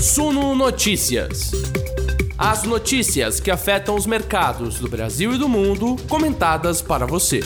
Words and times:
Suno 0.00 0.54
Notícias. 0.54 1.50
As 2.38 2.62
notícias 2.62 3.40
que 3.40 3.50
afetam 3.50 3.96
os 3.96 4.06
mercados 4.06 4.78
do 4.78 4.88
Brasil 4.88 5.32
e 5.32 5.38
do 5.38 5.48
mundo, 5.48 5.96
comentadas 6.08 6.80
para 6.80 7.04
você. 7.04 7.40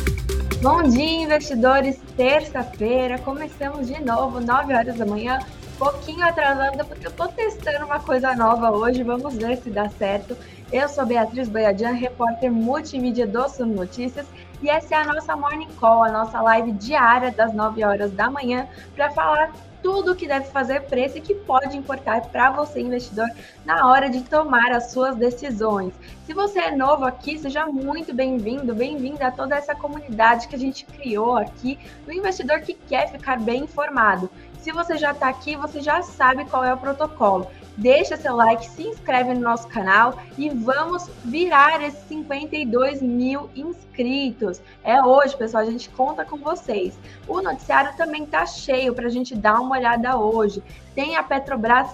Bom 0.60 0.82
dia, 0.82 1.22
investidores. 1.22 1.98
Terça-feira, 2.14 3.18
começamos 3.18 3.86
de 3.86 3.98
novo, 4.04 4.38
9 4.38 4.74
horas 4.74 4.98
da 4.98 5.06
manhã. 5.06 5.38
Pouquinho 5.78 6.22
atrasada, 6.22 6.84
porque 6.84 7.06
eu 7.06 7.10
tô 7.12 7.26
testando 7.28 7.86
uma 7.86 8.00
coisa 8.00 8.34
nova 8.36 8.70
hoje. 8.70 9.02
Vamos 9.02 9.34
ver 9.34 9.56
se 9.56 9.70
dá 9.70 9.88
certo. 9.88 10.36
Eu 10.70 10.90
sou 10.90 11.06
Beatriz 11.06 11.48
Boiadian, 11.48 11.92
repórter 11.92 12.52
multimídia 12.52 13.26
do 13.26 13.48
Suno 13.48 13.74
Notícias. 13.74 14.26
E 14.62 14.68
essa 14.68 14.94
é 14.94 14.98
a 14.98 15.04
nossa 15.06 15.34
Morning 15.34 15.70
Call, 15.80 16.04
a 16.04 16.12
nossa 16.12 16.38
live 16.42 16.72
diária 16.72 17.30
das 17.30 17.54
9 17.54 17.82
horas 17.82 18.12
da 18.12 18.30
manhã, 18.30 18.68
para 18.94 19.10
falar 19.10 19.52
tudo 19.82 20.12
o 20.12 20.16
que 20.16 20.26
deve 20.26 20.46
fazer 20.46 20.82
preço 20.82 21.18
e 21.18 21.20
que 21.20 21.34
pode 21.34 21.76
importar 21.76 22.22
para 22.28 22.50
você, 22.50 22.80
investidor, 22.80 23.28
na 23.64 23.88
hora 23.90 24.08
de 24.08 24.22
tomar 24.22 24.70
as 24.72 24.92
suas 24.92 25.16
decisões. 25.16 25.92
Se 26.24 26.32
você 26.32 26.60
é 26.60 26.76
novo 26.76 27.04
aqui, 27.04 27.38
seja 27.38 27.66
muito 27.66 28.14
bem-vindo, 28.14 28.74
bem-vinda 28.74 29.26
a 29.26 29.30
toda 29.30 29.56
essa 29.56 29.74
comunidade 29.74 30.48
que 30.48 30.54
a 30.54 30.58
gente 30.58 30.84
criou 30.84 31.36
aqui 31.36 31.78
do 32.06 32.12
investidor 32.12 32.60
que 32.60 32.74
quer 32.74 33.10
ficar 33.10 33.40
bem 33.40 33.64
informado. 33.64 34.30
Se 34.62 34.72
você 34.72 34.96
já 34.96 35.10
está 35.12 35.28
aqui, 35.28 35.56
você 35.56 35.80
já 35.80 36.02
sabe 36.02 36.44
qual 36.46 36.64
é 36.64 36.72
o 36.72 36.78
protocolo 36.78 37.46
deixa 37.76 38.16
seu 38.16 38.36
like, 38.36 38.66
se 38.66 38.82
inscreve 38.82 39.34
no 39.34 39.40
nosso 39.40 39.66
canal 39.68 40.18
e 40.36 40.50
vamos 40.50 41.08
virar 41.24 41.82
esses 41.82 42.00
52 42.08 43.02
mil 43.02 43.48
inscritos. 43.56 44.60
É 44.84 45.02
hoje, 45.02 45.36
pessoal, 45.36 45.62
a 45.62 45.70
gente 45.70 45.88
conta 45.90 46.24
com 46.24 46.36
vocês. 46.36 46.98
O 47.26 47.40
noticiário 47.40 47.96
também 47.96 48.26
tá 48.26 48.44
cheio 48.46 48.94
para 48.94 49.06
a 49.06 49.10
gente 49.10 49.34
dar 49.34 49.60
uma 49.60 49.76
olhada 49.76 50.16
hoje. 50.16 50.62
Tem 50.94 51.16
a 51.16 51.22
Petrobras 51.22 51.90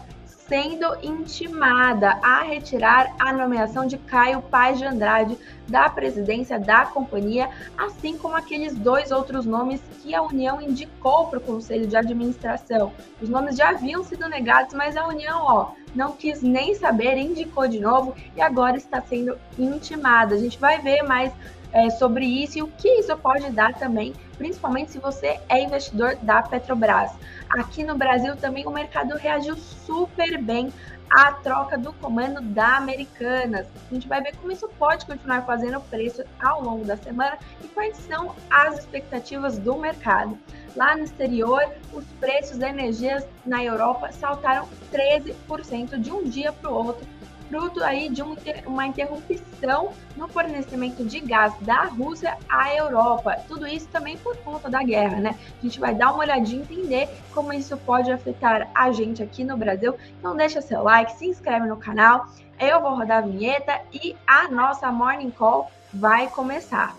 sendo 0.49 0.97
intimada 1.03 2.19
a 2.23 2.43
retirar 2.43 3.15
a 3.19 3.33
nomeação 3.33 3.87
de 3.87 3.99
Caio 3.99 4.41
Paz 4.41 4.79
de 4.79 4.85
Andrade 4.87 5.37
da 5.69 5.91
presidência 5.91 6.59
da 6.59 6.87
companhia, 6.87 7.51
assim 7.77 8.17
como 8.17 8.35
aqueles 8.35 8.75
dois 8.75 9.13
outros 9.13 9.45
nomes 9.45 9.83
que 10.03 10.15
a 10.15 10.23
União 10.23 10.61
indicou 10.61 11.27
para 11.27 11.39
o 11.39 11.43
Conselho 11.43 11.87
de 11.87 11.97
Administração. 11.97 12.93
Os 13.21 13.29
nomes 13.29 13.57
já 13.57 13.71
haviam 13.71 14.03
sido 14.03 14.27
negados, 14.27 14.73
mas 14.73 14.97
a 14.97 15.07
União, 15.07 15.43
ó, 15.43 15.73
não 15.95 16.13
quis 16.13 16.41
nem 16.41 16.75
saber, 16.75 17.19
indicou 17.19 17.69
de 17.69 17.79
novo 17.79 18.15
e 18.35 18.41
agora 18.41 18.79
está 18.79 19.03
sendo 19.03 19.37
intimada. 19.59 20.35
A 20.35 20.39
gente 20.39 20.59
vai 20.59 20.81
ver 20.81 21.03
mais 21.03 21.31
é, 21.73 21.91
sobre 21.91 22.25
isso 22.25 22.59
e 22.59 22.63
o 22.63 22.69
que 22.69 22.89
isso 22.89 23.17
pode 23.17 23.51
dar 23.51 23.75
também, 23.75 24.15
principalmente 24.37 24.93
se 24.93 24.99
você 24.99 25.39
é 25.49 25.63
investidor 25.63 26.17
da 26.23 26.43
Petrobras. 26.43 27.13
Aqui 27.51 27.85
no 27.85 27.97
Brasil 27.97 28.37
também 28.37 28.67
o 28.67 28.71
mercado 28.71 29.17
reagiu 29.17 29.57
super 29.57 30.41
bem 30.41 30.73
à 31.11 31.33
troca 31.33 31.79
do 31.79 31.93
comando 31.95 32.41
da 32.41 32.77
Americanas. 32.77 33.67
A 33.91 33.95
gente 33.95 34.07
vai 34.07 34.23
ver 34.23 34.37
como 34.37 34.53
isso 34.53 34.69
pode 34.79 35.07
continuar 35.07 35.43
fazendo 35.43 35.81
preço 35.81 36.23
ao 36.39 36.63
longo 36.63 36.85
da 36.85 36.97
semana 36.97 37.39
e 37.65 37.69
quais 37.69 37.97
são 37.97 38.35
as 38.51 38.79
expectativas 38.79 39.59
do 39.59 39.77
mercado. 39.77 40.39
Lá 40.77 40.95
no 40.95 41.05
exterior, 41.05 41.63
os 41.93 42.05
preços 42.21 42.59
da 42.59 42.69
energia 42.69 43.27
na 43.45 43.65
Europa 43.65 44.13
saltaram 44.13 44.69
13% 44.93 45.99
de 45.99 46.13
um 46.13 46.25
dia 46.25 46.53
para 46.53 46.71
o 46.71 46.75
outro 46.75 47.07
fruto 47.49 47.83
aí 47.83 48.09
de 48.09 48.23
um, 48.23 48.37
uma 48.67 48.87
interrupção 48.87 49.91
no 50.17 50.29
fornecimento 50.29 51.05
de 51.05 51.21
gás 51.21 51.55
da 51.61 51.85
Rússia 51.85 52.37
à 52.49 52.75
Europa. 52.75 53.37
Tudo 53.49 53.67
isso 53.67 53.89
também 53.89 54.17
por 54.19 54.37
conta 54.39 54.69
da 54.69 54.83
guerra, 54.83 55.17
né? 55.17 55.39
A 55.59 55.63
gente 55.63 55.81
vai 55.81 55.95
dar 55.95 56.13
uma 56.13 56.21
olhadinha 56.21 56.65
e 56.69 56.75
entender 56.75 57.09
como 57.33 57.53
isso 57.53 57.77
pode 57.79 58.11
afetar 58.11 58.69
a 58.75 58.93
gente 58.93 59.23
aqui 59.23 59.43
no 59.43 59.57
Brasil. 59.57 59.95
Então 60.19 60.37
deixa 60.37 60.61
seu 60.61 60.83
like, 60.83 61.13
se 61.13 61.27
inscreve 61.27 61.67
no 61.67 61.77
canal. 61.77 62.27
Eu 62.61 62.81
vou 62.81 62.95
rodar 62.95 63.19
a 63.19 63.27
vinheta 63.27 63.81
e 63.93 64.17
a 64.27 64.49
nossa 64.49 64.91
Morning 64.91 65.31
Call 65.31 65.71
vai 65.93 66.29
começar. 66.29 66.97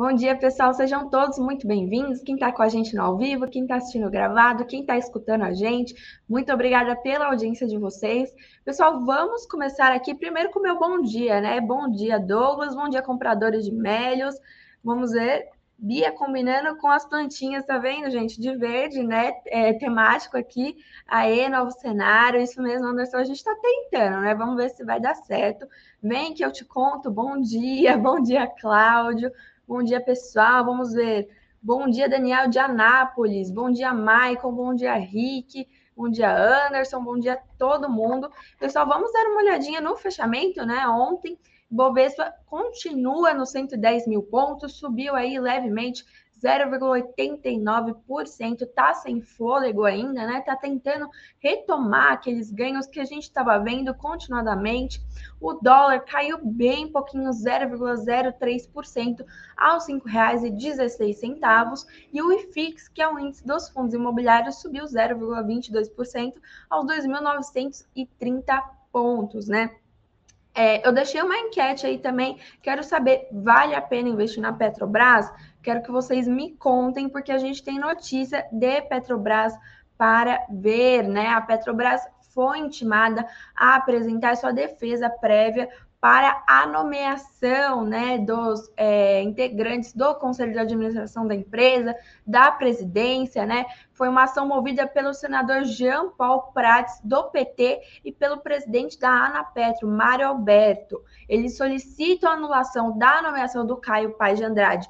Bom 0.00 0.14
dia, 0.14 0.34
pessoal. 0.34 0.72
Sejam 0.72 1.10
todos 1.10 1.38
muito 1.38 1.66
bem-vindos. 1.66 2.22
Quem 2.22 2.34
está 2.34 2.50
com 2.50 2.62
a 2.62 2.70
gente 2.70 2.96
no 2.96 3.02
ao 3.02 3.18
vivo, 3.18 3.46
quem 3.46 3.64
está 3.64 3.76
assistindo 3.76 4.10
gravado, 4.10 4.64
quem 4.64 4.80
está 4.80 4.96
escutando 4.96 5.42
a 5.42 5.52
gente, 5.52 5.94
muito 6.26 6.50
obrigada 6.50 6.96
pela 6.96 7.26
audiência 7.26 7.66
de 7.66 7.76
vocês. 7.76 8.34
Pessoal, 8.64 9.04
vamos 9.04 9.44
começar 9.44 9.92
aqui 9.92 10.14
primeiro 10.14 10.48
com 10.52 10.58
o 10.58 10.62
meu 10.62 10.78
bom 10.78 11.02
dia, 11.02 11.38
né? 11.42 11.60
Bom 11.60 11.90
dia, 11.90 12.18
Douglas. 12.18 12.74
Bom 12.74 12.88
dia, 12.88 13.02
compradores 13.02 13.62
de 13.62 13.72
mélios. 13.72 14.34
Vamos 14.82 15.12
ver. 15.12 15.50
Bia 15.76 16.10
combinando 16.12 16.78
com 16.78 16.88
as 16.88 17.04
plantinhas, 17.04 17.66
tá 17.66 17.76
vendo, 17.76 18.10
gente? 18.10 18.40
De 18.40 18.56
verde, 18.56 19.02
né? 19.02 19.34
É, 19.48 19.74
temático 19.74 20.34
aqui. 20.34 20.78
Aê, 21.06 21.46
novo 21.46 21.72
cenário. 21.72 22.40
Isso 22.40 22.62
mesmo, 22.62 22.86
Anderson. 22.86 23.18
A 23.18 23.24
gente 23.24 23.36
está 23.36 23.54
tentando, 23.54 24.22
né? 24.22 24.34
Vamos 24.34 24.56
ver 24.56 24.70
se 24.70 24.82
vai 24.82 24.98
dar 24.98 25.14
certo. 25.14 25.66
Vem 26.02 26.32
que 26.32 26.42
eu 26.42 26.50
te 26.50 26.64
conto. 26.64 27.10
Bom 27.10 27.38
dia, 27.38 27.96
bom 28.00 28.18
dia, 28.18 28.46
Cláudio. 28.46 29.30
Bom 29.70 29.84
dia, 29.84 30.00
pessoal. 30.00 30.64
Vamos 30.64 30.92
ver. 30.92 31.28
Bom 31.62 31.88
dia, 31.88 32.08
Daniel 32.08 32.50
de 32.50 32.58
Anápolis. 32.58 33.52
Bom 33.52 33.70
dia, 33.70 33.94
Michael. 33.94 34.50
Bom 34.50 34.74
dia, 34.74 34.94
Rick. 34.94 35.64
Bom 35.96 36.10
dia, 36.10 36.66
Anderson. 36.66 37.00
Bom 37.00 37.16
dia, 37.16 37.40
todo 37.56 37.88
mundo. 37.88 38.28
Pessoal, 38.58 38.84
vamos 38.84 39.12
dar 39.12 39.26
uma 39.26 39.42
olhadinha 39.42 39.80
no 39.80 39.96
fechamento, 39.96 40.66
né? 40.66 40.88
Ontem, 40.88 41.38
Bovespa 41.70 42.34
continua 42.46 43.32
nos 43.32 43.50
110 43.50 44.08
mil 44.08 44.24
pontos, 44.24 44.72
subiu 44.72 45.14
aí 45.14 45.38
levemente 45.38 46.04
0,89%, 46.42 48.66
tá 48.74 48.94
sem 48.94 49.20
fôlego 49.20 49.84
ainda, 49.84 50.26
né? 50.26 50.40
Tá 50.40 50.56
tentando 50.56 51.06
retomar 51.38 52.12
aqueles 52.12 52.50
ganhos 52.50 52.86
que 52.86 52.98
a 52.98 53.04
gente 53.04 53.24
estava 53.24 53.58
vendo 53.58 53.94
continuadamente. 53.94 55.02
O 55.40 55.52
dólar 55.52 56.00
caiu 56.00 56.38
bem 56.42 56.90
pouquinho, 56.90 57.30
0,03% 57.30 59.24
aos 59.56 59.86
R$ 59.86 59.94
5,16 59.94 61.86
e 62.12 62.22
o 62.22 62.32
IFIX, 62.32 62.88
que 62.88 63.02
é 63.02 63.08
o 63.08 63.18
índice 63.18 63.46
dos 63.46 63.68
fundos 63.68 63.94
imobiliários, 63.94 64.60
subiu 64.60 64.84
0,22% 64.84 66.34
aos 66.68 66.86
2.930 66.86 68.62
pontos, 68.90 69.46
né? 69.46 69.70
É, 70.54 70.86
eu 70.86 70.92
deixei 70.92 71.22
uma 71.22 71.36
enquete 71.36 71.86
aí 71.86 71.98
também. 71.98 72.38
Quero 72.62 72.82
saber, 72.82 73.28
vale 73.32 73.74
a 73.74 73.80
pena 73.80 74.08
investir 74.08 74.42
na 74.42 74.52
Petrobras? 74.52 75.30
Quero 75.62 75.82
que 75.82 75.90
vocês 75.90 76.26
me 76.26 76.52
contem, 76.56 77.08
porque 77.08 77.32
a 77.32 77.38
gente 77.38 77.62
tem 77.62 77.78
notícia 77.78 78.46
de 78.50 78.82
Petrobras 78.82 79.54
para 79.96 80.46
ver, 80.50 81.02
né? 81.04 81.28
A 81.28 81.40
Petrobras 81.40 82.02
foi 82.34 82.58
intimada 82.58 83.26
a 83.54 83.76
apresentar 83.76 84.36
sua 84.36 84.52
defesa 84.52 85.10
prévia 85.10 85.68
para 86.00 86.42
a 86.48 86.66
nomeação 86.66 87.84
né, 87.84 88.16
dos 88.16 88.72
é, 88.74 89.22
integrantes 89.22 89.92
do 89.92 90.14
Conselho 90.14 90.52
de 90.52 90.58
Administração 90.58 91.26
da 91.26 91.34
empresa, 91.34 91.94
da 92.26 92.50
presidência, 92.50 93.44
né? 93.44 93.66
Foi 93.92 94.08
uma 94.08 94.22
ação 94.22 94.48
movida 94.48 94.86
pelo 94.86 95.12
senador 95.12 95.64
Jean 95.64 96.08
Paul 96.08 96.52
Prats, 96.54 96.98
do 97.04 97.24
PT, 97.24 97.82
e 98.02 98.10
pelo 98.10 98.38
presidente 98.38 98.98
da 98.98 99.10
Anapetro, 99.10 99.86
Mário 99.86 100.26
Alberto. 100.26 101.04
Eles 101.28 101.58
solicitam 101.58 102.30
a 102.30 102.34
anulação 102.34 102.96
da 102.96 103.20
nomeação 103.20 103.66
do 103.66 103.76
Caio 103.76 104.16
Paz 104.16 104.38
de 104.38 104.44
Andrade 104.44 104.88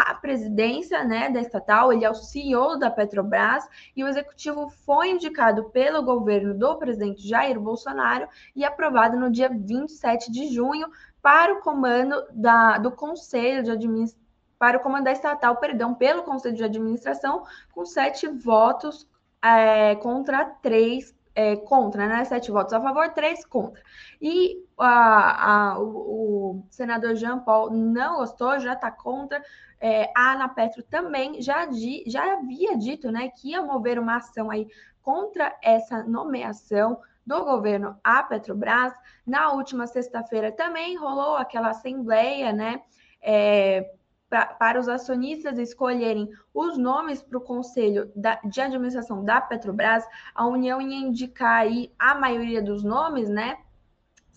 a 0.00 0.14
presidência 0.14 1.02
né, 1.04 1.30
da 1.30 1.40
estatal, 1.40 1.92
ele 1.92 2.04
é 2.04 2.10
o 2.10 2.14
CEO 2.14 2.78
da 2.78 2.90
Petrobras, 2.90 3.66
e 3.94 4.04
o 4.04 4.08
executivo 4.08 4.68
foi 4.68 5.10
indicado 5.10 5.64
pelo 5.70 6.02
governo 6.02 6.54
do 6.54 6.76
presidente 6.76 7.26
Jair 7.26 7.58
Bolsonaro 7.58 8.28
e 8.54 8.64
aprovado 8.64 9.16
no 9.16 9.30
dia 9.30 9.48
27 9.48 10.30
de 10.30 10.52
junho 10.52 10.88
para 11.22 11.54
o 11.54 11.60
comando 11.60 12.22
da, 12.32 12.78
do 12.78 12.90
Conselho 12.90 13.62
de 13.62 13.70
Administração. 13.70 14.26
Para 14.58 14.78
o 14.78 14.80
comando 14.80 15.04
da 15.04 15.12
estatal, 15.12 15.56
perdão, 15.56 15.94
pelo 15.94 16.22
Conselho 16.22 16.56
de 16.56 16.64
Administração, 16.64 17.44
com 17.72 17.84
sete 17.84 18.26
votos 18.26 19.06
é, 19.42 19.94
contra 19.96 20.44
três 20.44 21.14
é, 21.36 21.54
contra, 21.54 22.08
né? 22.08 22.24
Sete 22.24 22.50
votos 22.50 22.72
a 22.72 22.80
favor, 22.80 23.10
três 23.10 23.44
contra. 23.44 23.80
E 24.20 24.64
a, 24.78 25.72
a, 25.74 25.78
o, 25.78 25.84
o, 25.84 26.66
senador 26.70 27.14
Jean 27.14 27.38
Paul 27.40 27.70
não 27.70 28.16
gostou, 28.16 28.58
já 28.58 28.72
está 28.72 28.90
contra. 28.90 29.44
É, 29.78 30.10
a 30.16 30.32
Ana 30.32 30.48
Petro 30.48 30.82
também 30.82 31.42
já, 31.42 31.66
di, 31.66 32.02
já 32.06 32.32
havia 32.32 32.78
dito 32.78 33.12
né, 33.12 33.28
que 33.28 33.50
ia 33.50 33.60
mover 33.60 33.98
uma 33.98 34.16
ação 34.16 34.50
aí 34.50 34.66
contra 35.02 35.54
essa 35.62 36.02
nomeação 36.02 36.98
do 37.26 37.44
governo 37.44 38.00
à 38.02 38.22
Petrobras. 38.22 38.94
Na 39.26 39.52
última 39.52 39.86
sexta-feira 39.86 40.50
também 40.50 40.96
rolou 40.96 41.36
aquela 41.36 41.68
assembleia, 41.68 42.50
né? 42.50 42.80
É, 43.20 43.92
pra, 44.28 44.46
para 44.46 44.80
os 44.80 44.88
acionistas 44.88 45.58
escolherem 45.58 46.30
os 46.52 46.76
nomes 46.76 47.22
para 47.22 47.38
o 47.38 47.40
conselho 47.40 48.10
da, 48.14 48.40
de 48.44 48.60
administração 48.60 49.24
da 49.24 49.40
Petrobras, 49.40 50.04
a 50.34 50.46
União 50.46 50.80
ia 50.80 50.96
indicar 50.96 51.62
aí 51.62 51.92
a 51.98 52.14
maioria 52.14 52.62
dos 52.62 52.82
nomes, 52.82 53.28
né? 53.28 53.58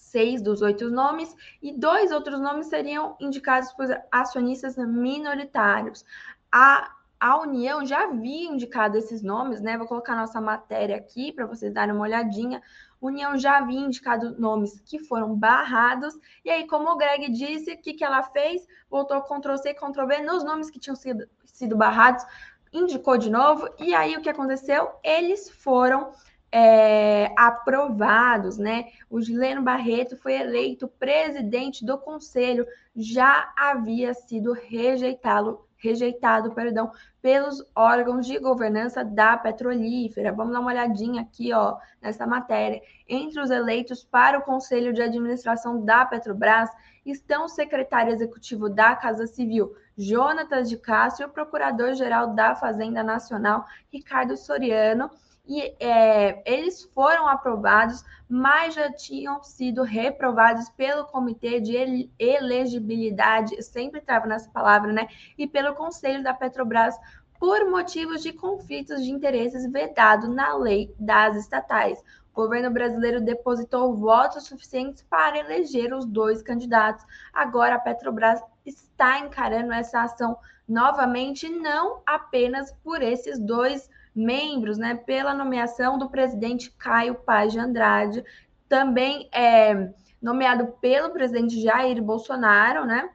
seis 0.10 0.42
dos 0.42 0.62
oito 0.62 0.90
nomes, 0.90 1.36
e 1.62 1.72
dois 1.72 2.12
outros 2.12 2.40
nomes 2.40 2.68
seriam 2.68 3.16
indicados 3.20 3.72
por 3.74 3.86
acionistas 4.12 4.76
minoritários. 4.76 6.04
A, 6.52 6.96
a 7.20 7.40
União 7.40 7.86
já 7.86 8.06
havia 8.06 8.50
indicado 8.50 8.98
esses 8.98 9.22
nomes, 9.22 9.62
né? 9.62 9.78
Vou 9.78 9.88
colocar 9.88 10.16
nossa 10.16 10.42
matéria 10.42 10.96
aqui 10.96 11.32
para 11.32 11.46
vocês 11.46 11.72
darem 11.72 11.94
uma 11.94 12.04
olhadinha. 12.04 12.62
União 13.02 13.38
já 13.38 13.58
havia 13.58 13.80
indicado 13.80 14.40
nomes 14.40 14.80
que 14.82 15.00
foram 15.00 15.36
barrados, 15.36 16.18
e 16.44 16.50
aí, 16.50 16.68
como 16.68 16.90
o 16.90 16.98
Greg 16.98 17.30
disse, 17.32 17.74
o 17.74 17.78
que, 17.78 17.94
que 17.94 18.04
ela 18.04 18.24
fez? 18.24 18.68
Voltou 18.90 19.22
Ctrl-C, 19.22 19.74
Ctrl-V 19.74 20.22
nos 20.24 20.44
nomes 20.44 20.70
que 20.70 20.80
tinham 20.80 20.96
sido, 20.96 21.28
sido 21.46 21.78
barrados, 21.78 22.26
indicou 22.74 23.18
de 23.18 23.30
novo, 23.30 23.68
e 23.80 23.94
aí 23.96 24.16
o 24.16 24.22
que 24.22 24.30
aconteceu? 24.30 24.92
Eles 25.04 25.50
foram 25.50 26.12
é, 26.52 27.32
aprovados, 27.38 28.58
né? 28.58 28.86
O 29.10 29.22
Gileno 29.22 29.62
Barreto 29.62 30.18
foi 30.18 30.34
eleito 30.34 30.88
presidente 30.88 31.86
do 31.86 31.98
conselho, 31.98 32.66
já 32.96 33.54
havia 33.58 34.14
sido 34.14 34.54
rejeitado, 34.54 35.62
rejeitado, 35.80 36.52
perdão, 36.52 36.92
pelos 37.22 37.64
órgãos 37.76 38.26
de 38.26 38.38
governança 38.38 39.04
da 39.04 39.36
petrolífera. 39.38 40.32
Vamos 40.32 40.54
dar 40.54 40.60
uma 40.60 40.72
olhadinha 40.72 41.22
aqui, 41.22 41.52
ó, 41.54 41.78
nessa 42.02 42.28
matéria. 42.28 42.82
Entre 43.08 43.40
os 43.42 43.50
eleitos 43.50 44.04
para 44.04 44.38
o 44.38 44.44
conselho 44.44 44.94
de 44.94 45.02
administração 45.02 45.84
da 45.84 46.06
Petrobras 46.06 46.70
estão 47.06 47.46
o 47.46 47.50
secretário 47.50 48.14
executivo 48.14 48.70
da 48.70 48.96
Casa 48.96 49.26
Civil, 49.26 49.74
Jonatas 49.98 50.70
de 50.70 50.78
Castro, 50.78 51.26
e 51.26 51.28
o 51.28 51.32
procurador-geral 51.32 52.34
da 52.34 52.56
Fazenda 52.56 53.02
Nacional, 53.02 53.66
Ricardo 53.92 54.38
Soriano 54.38 55.10
e 55.50 55.76
é, 55.80 56.44
eles 56.46 56.84
foram 56.94 57.28
aprovados, 57.28 58.06
mas 58.30 58.76
já 58.76 58.94
tinham 58.94 59.42
sido 59.42 59.82
reprovados 59.82 60.70
pelo 60.70 61.06
Comitê 61.06 61.60
de 61.60 62.08
Elegibilidade, 62.20 63.60
sempre 63.64 64.00
trava 64.00 64.28
nessa 64.28 64.48
palavra, 64.52 64.94
né? 64.94 65.08
E 65.36 65.48
pelo 65.48 65.74
Conselho 65.74 66.22
da 66.22 66.36
Petrobras 66.36 66.96
por 67.40 67.68
motivos 67.68 68.22
de 68.22 68.32
conflitos 68.32 69.04
de 69.04 69.12
interesses 69.12 69.70
vedado 69.72 70.28
na 70.28 70.56
lei 70.56 70.94
das 71.00 71.36
estatais. 71.36 72.00
O 72.32 72.42
governo 72.44 72.70
brasileiro 72.70 73.20
depositou 73.20 73.96
votos 73.96 74.44
suficientes 74.44 75.04
para 75.10 75.40
eleger 75.40 75.92
os 75.96 76.06
dois 76.06 76.44
candidatos. 76.44 77.04
Agora 77.34 77.76
a 77.76 77.80
Petrobras 77.80 78.40
está 78.64 79.18
encarando 79.20 79.74
essa 79.74 80.04
ação 80.04 80.38
novamente, 80.68 81.50
não 81.50 82.04
apenas 82.06 82.72
por 82.84 83.02
esses 83.02 83.40
dois 83.40 83.90
membros, 84.20 84.78
né, 84.78 84.96
pela 84.96 85.34
nomeação 85.34 85.98
do 85.98 86.10
presidente 86.10 86.72
Caio 86.72 87.16
Paz 87.16 87.52
de 87.52 87.60
Andrade, 87.60 88.24
também 88.68 89.30
é 89.34 89.92
nomeado 90.22 90.68
pelo 90.82 91.12
presidente 91.12 91.62
Jair 91.62 92.02
Bolsonaro, 92.04 92.86
né? 92.86 93.10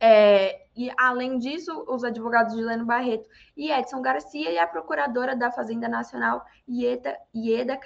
É, 0.00 0.64
e 0.76 0.90
além 0.98 1.38
disso, 1.38 1.84
os 1.86 2.02
advogados 2.02 2.54
de 2.54 2.62
Leno 2.62 2.84
Barreto 2.84 3.28
e 3.56 3.70
Edson 3.70 4.02
Garcia 4.02 4.50
e 4.50 4.58
a 4.58 4.66
procuradora 4.66 5.36
da 5.36 5.50
Fazenda 5.50 5.88
Nacional, 5.88 6.44
Ieda, 6.68 7.16
Ieda. 7.34 7.78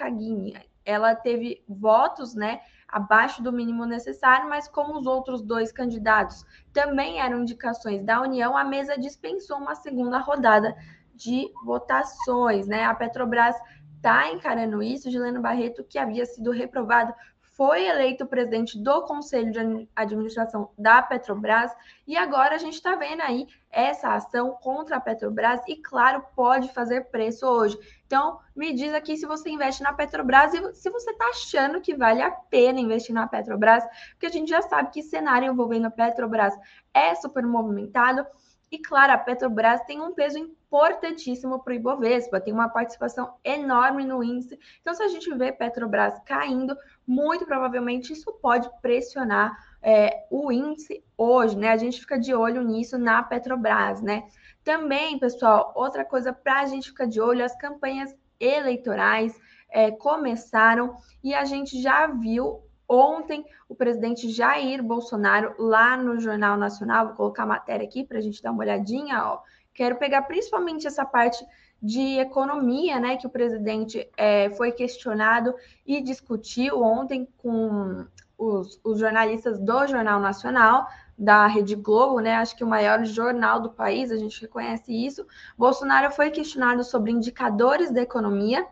Ela 0.83 1.13
teve 1.13 1.63
votos, 1.67 2.33
né, 2.33 2.61
abaixo 2.87 3.43
do 3.43 3.53
mínimo 3.53 3.85
necessário, 3.85 4.49
mas 4.49 4.67
como 4.67 4.97
os 4.97 5.05
outros 5.05 5.41
dois 5.41 5.71
candidatos 5.71 6.43
também 6.73 7.19
eram 7.19 7.41
indicações 7.41 8.03
da 8.03 8.21
União, 8.21 8.57
a 8.57 8.63
mesa 8.63 8.97
dispensou 8.97 9.57
uma 9.57 9.75
segunda 9.75 10.17
rodada 10.17 10.75
de 11.19 11.51
votações, 11.65 12.65
né? 12.65 12.85
A 12.85 12.95
Petrobras 12.95 13.55
está 13.97 14.31
encarando 14.31 14.81
isso. 14.81 15.11
Gileno 15.11 15.41
Barreto, 15.41 15.83
que 15.83 15.99
havia 15.99 16.25
sido 16.25 16.51
reprovado, 16.51 17.13
foi 17.59 17.85
eleito 17.87 18.25
presidente 18.25 18.81
do 18.81 19.01
Conselho 19.01 19.51
de 19.51 19.89
Administração 19.93 20.69
da 20.77 21.01
Petrobras 21.01 21.75
e 22.07 22.15
agora 22.15 22.55
a 22.55 22.57
gente 22.57 22.75
está 22.75 22.95
vendo 22.95 23.19
aí 23.19 23.47
essa 23.69 24.13
ação 24.13 24.51
contra 24.61 24.95
a 24.95 25.01
Petrobras 25.01 25.59
e, 25.67 25.75
claro, 25.75 26.23
pode 26.37 26.73
fazer 26.73 27.09
preço 27.11 27.45
hoje. 27.45 27.77
Então, 28.07 28.39
me 28.55 28.73
diz 28.73 28.93
aqui 28.93 29.17
se 29.17 29.25
você 29.25 29.49
investe 29.49 29.83
na 29.83 29.91
Petrobras 29.91 30.53
e 30.53 30.73
se 30.73 30.89
você 30.89 31.11
está 31.11 31.25
achando 31.25 31.81
que 31.81 31.93
vale 31.93 32.21
a 32.21 32.31
pena 32.31 32.79
investir 32.79 33.13
na 33.13 33.27
Petrobras, 33.27 33.83
porque 34.11 34.27
a 34.27 34.31
gente 34.31 34.47
já 34.47 34.61
sabe 34.61 34.91
que 34.91 35.03
cenário 35.03 35.51
envolvendo 35.51 35.87
a 35.87 35.91
Petrobras 35.91 36.57
é 36.93 37.13
super 37.15 37.45
movimentado. 37.45 38.25
E 38.71 38.79
claro, 38.79 39.11
a 39.11 39.17
Petrobras 39.17 39.81
tem 39.81 39.99
um 40.01 40.13
peso 40.13 40.37
importantíssimo 40.69 41.63
para 41.63 41.73
o 41.73 41.75
Ibovespa, 41.75 42.39
tem 42.39 42.53
uma 42.53 42.69
participação 42.69 43.33
enorme 43.43 44.05
no 44.05 44.23
índice. 44.23 44.59
Então, 44.79 44.93
se 44.93 45.01
a 45.01 45.07
gente 45.07 45.33
vê 45.35 45.51
Petrobras 45.51 46.13
caindo, 46.25 46.77
muito 47.05 47.45
provavelmente 47.45 48.13
isso 48.13 48.31
pode 48.39 48.69
pressionar 48.79 49.57
é, 49.81 50.27
o 50.29 50.51
índice 50.51 51.03
hoje, 51.17 51.57
né? 51.57 51.69
A 51.69 51.77
gente 51.77 51.99
fica 51.99 52.19
de 52.19 52.35
olho 52.35 52.61
nisso 52.61 52.99
na 52.99 53.23
Petrobras, 53.23 53.99
né? 54.01 54.27
Também, 54.63 55.17
pessoal, 55.17 55.73
outra 55.75 56.05
coisa 56.05 56.31
para 56.31 56.59
a 56.59 56.65
gente 56.67 56.89
ficar 56.89 57.07
de 57.07 57.19
olho, 57.19 57.43
as 57.43 57.57
campanhas 57.57 58.15
eleitorais 58.39 59.35
é, 59.71 59.89
começaram 59.89 60.95
e 61.23 61.33
a 61.33 61.45
gente 61.45 61.81
já 61.81 62.05
viu 62.05 62.61
Ontem, 62.91 63.45
o 63.67 63.75
presidente 63.75 64.31
Jair 64.31 64.81
Bolsonaro, 64.81 65.53
lá 65.59 65.95
no 65.95 66.19
Jornal 66.19 66.57
Nacional, 66.57 67.05
vou 67.05 67.15
colocar 67.15 67.43
a 67.43 67.45
matéria 67.45 67.85
aqui 67.85 68.03
para 68.03 68.17
a 68.17 68.21
gente 68.21 68.41
dar 68.41 68.51
uma 68.51 68.63
olhadinha, 68.63 69.23
ó. 69.25 69.43
Quero 69.73 69.97
pegar 69.97 70.23
principalmente 70.23 70.87
essa 70.87 71.05
parte 71.05 71.45
de 71.81 72.19
economia, 72.19 72.99
né, 72.99 73.15
que 73.15 73.25
o 73.25 73.29
presidente 73.29 74.09
é, 74.17 74.49
foi 74.51 74.71
questionado 74.71 75.55
e 75.85 76.01
discutiu 76.01 76.81
ontem 76.81 77.27
com 77.37 78.05
os, 78.37 78.79
os, 78.83 78.99
jornalistas 78.99 79.59
do 79.59 79.87
Jornal 79.87 80.19
Nacional, 80.19 80.87
da 81.17 81.47
Rede 81.47 81.75
Globo, 81.75 82.19
né, 82.19 82.35
acho 82.35 82.55
que 82.55 82.63
o 82.63 82.67
maior 82.67 83.05
jornal 83.05 83.61
do 83.61 83.69
país, 83.69 84.11
a 84.11 84.17
gente 84.17 84.41
reconhece 84.41 84.93
isso. 84.93 85.25
Bolsonaro 85.57 86.11
foi 86.11 86.31
questionado 86.31 86.83
sobre 86.83 87.11
indicadores 87.11 87.91
da 87.91 88.01
economia, 88.01 88.65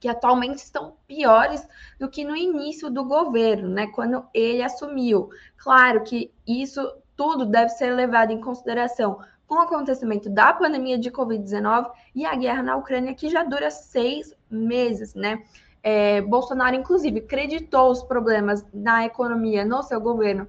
que 0.00 0.08
atualmente 0.08 0.58
estão 0.58 0.96
piores 1.06 1.66
do 1.98 2.10
que 2.10 2.24
no 2.24 2.34
início 2.34 2.90
do 2.90 3.04
governo, 3.04 3.68
né, 3.68 3.86
quando 3.88 4.26
ele 4.34 4.62
assumiu. 4.62 5.28
Claro 5.56 6.02
que 6.02 6.32
isso 6.46 6.82
tudo 7.14 7.46
deve 7.46 7.68
ser 7.70 7.90
levado 7.94 8.32
em 8.32 8.40
consideração 8.40 9.20
com 9.52 9.58
o 9.58 9.60
acontecimento 9.60 10.30
da 10.30 10.50
pandemia 10.50 10.98
de 10.98 11.10
Covid-19 11.10 11.90
e 12.14 12.24
a 12.24 12.34
guerra 12.34 12.62
na 12.62 12.74
Ucrânia, 12.74 13.14
que 13.14 13.28
já 13.28 13.44
dura 13.44 13.70
seis 13.70 14.34
meses, 14.50 15.14
né? 15.14 15.42
É, 15.82 16.22
Bolsonaro, 16.22 16.74
inclusive, 16.74 17.20
creditou 17.20 17.90
os 17.90 18.02
problemas 18.02 18.64
na 18.72 19.04
economia 19.04 19.62
no 19.62 19.82
seu 19.82 20.00
governo 20.00 20.48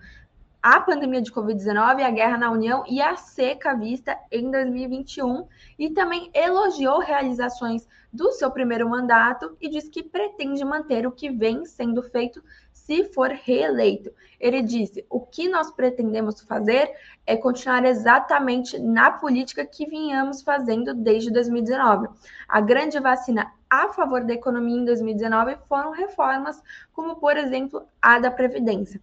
a 0.63 0.79
pandemia 0.79 1.21
de 1.21 1.29
Covid-19, 1.29 2.01
a 2.01 2.09
guerra 2.09 2.37
na 2.37 2.49
União 2.49 2.85
e 2.87 3.01
a 3.01 3.17
seca 3.17 3.75
vista 3.75 4.17
em 4.31 4.49
2021, 4.49 5.45
e 5.77 5.89
também 5.89 6.31
elogiou 6.33 6.99
realizações 6.99 7.85
do 8.13 8.31
seu 8.31 8.49
primeiro 8.49 8.89
mandato 8.89 9.57
e 9.59 9.67
diz 9.67 9.89
que 9.89 10.01
pretende 10.01 10.63
manter 10.63 11.05
o 11.05 11.11
que 11.11 11.29
vem 11.29 11.65
sendo 11.65 12.01
feito 12.01 12.41
se 12.71 13.03
for 13.03 13.29
reeleito. 13.29 14.09
Ele 14.39 14.61
disse: 14.61 15.05
o 15.09 15.19
que 15.19 15.49
nós 15.49 15.69
pretendemos 15.69 16.39
fazer 16.39 16.89
é 17.27 17.35
continuar 17.35 17.83
exatamente 17.83 18.79
na 18.79 19.11
política 19.11 19.65
que 19.65 19.85
vinhamos 19.85 20.41
fazendo 20.41 20.93
desde 20.93 21.29
2019. 21.29 22.07
A 22.47 22.61
grande 22.61 23.01
vacina 23.01 23.51
a 23.69 23.89
favor 23.89 24.23
da 24.23 24.33
economia 24.33 24.77
em 24.77 24.85
2019 24.85 25.57
foram 25.67 25.91
reformas, 25.91 26.63
como 26.93 27.17
por 27.17 27.35
exemplo 27.35 27.85
a 28.01 28.17
da 28.17 28.31
Previdência 28.31 29.01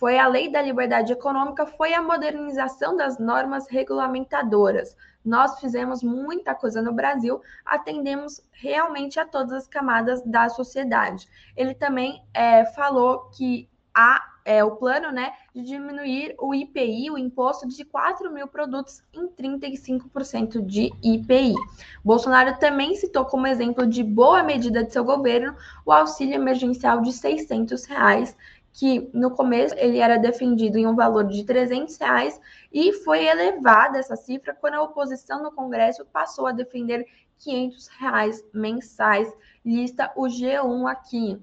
foi 0.00 0.18
a 0.18 0.26
Lei 0.26 0.50
da 0.50 0.62
Liberdade 0.62 1.12
Econômica, 1.12 1.66
foi 1.66 1.92
a 1.92 2.00
modernização 2.00 2.96
das 2.96 3.18
normas 3.18 3.68
regulamentadoras. 3.68 4.96
Nós 5.22 5.60
fizemos 5.60 6.02
muita 6.02 6.54
coisa 6.54 6.80
no 6.80 6.94
Brasil, 6.94 7.42
atendemos 7.66 8.40
realmente 8.50 9.20
a 9.20 9.26
todas 9.26 9.52
as 9.52 9.68
camadas 9.68 10.22
da 10.24 10.48
sociedade. 10.48 11.28
Ele 11.54 11.74
também 11.74 12.24
é, 12.32 12.64
falou 12.64 13.28
que 13.36 13.68
há 13.94 14.24
é, 14.42 14.64
o 14.64 14.76
plano 14.76 15.12
né, 15.12 15.32
de 15.54 15.62
diminuir 15.62 16.34
o 16.38 16.54
IPI, 16.54 17.10
o 17.10 17.18
imposto 17.18 17.68
de 17.68 17.84
4 17.84 18.32
mil 18.32 18.48
produtos, 18.48 19.02
em 19.12 19.28
35% 19.28 20.64
de 20.64 20.90
IPI. 21.02 21.54
Bolsonaro 22.02 22.58
também 22.58 22.96
citou 22.96 23.26
como 23.26 23.46
exemplo 23.46 23.86
de 23.86 24.02
boa 24.02 24.42
medida 24.42 24.82
de 24.82 24.92
seu 24.92 25.04
governo 25.04 25.54
o 25.84 25.92
auxílio 25.92 26.34
emergencial 26.34 27.02
de 27.02 27.12
600 27.12 27.84
reais, 27.84 28.34
que 28.72 29.10
no 29.12 29.32
começo 29.32 29.74
ele 29.76 29.98
era 29.98 30.16
defendido 30.16 30.78
em 30.78 30.86
um 30.86 30.94
valor 30.94 31.24
de 31.24 31.44
300 31.44 31.96
reais 31.96 32.40
e 32.72 32.92
foi 32.92 33.26
elevada 33.26 33.98
essa 33.98 34.16
cifra 34.16 34.54
quando 34.54 34.74
a 34.74 34.82
oposição 34.82 35.42
no 35.42 35.52
Congresso 35.52 36.04
passou 36.06 36.46
a 36.46 36.52
defender 36.52 37.06
500 37.38 37.88
reais 37.88 38.44
mensais. 38.52 39.32
Lista 39.64 40.12
o 40.16 40.26
G1 40.26 40.90
aqui. 40.90 41.40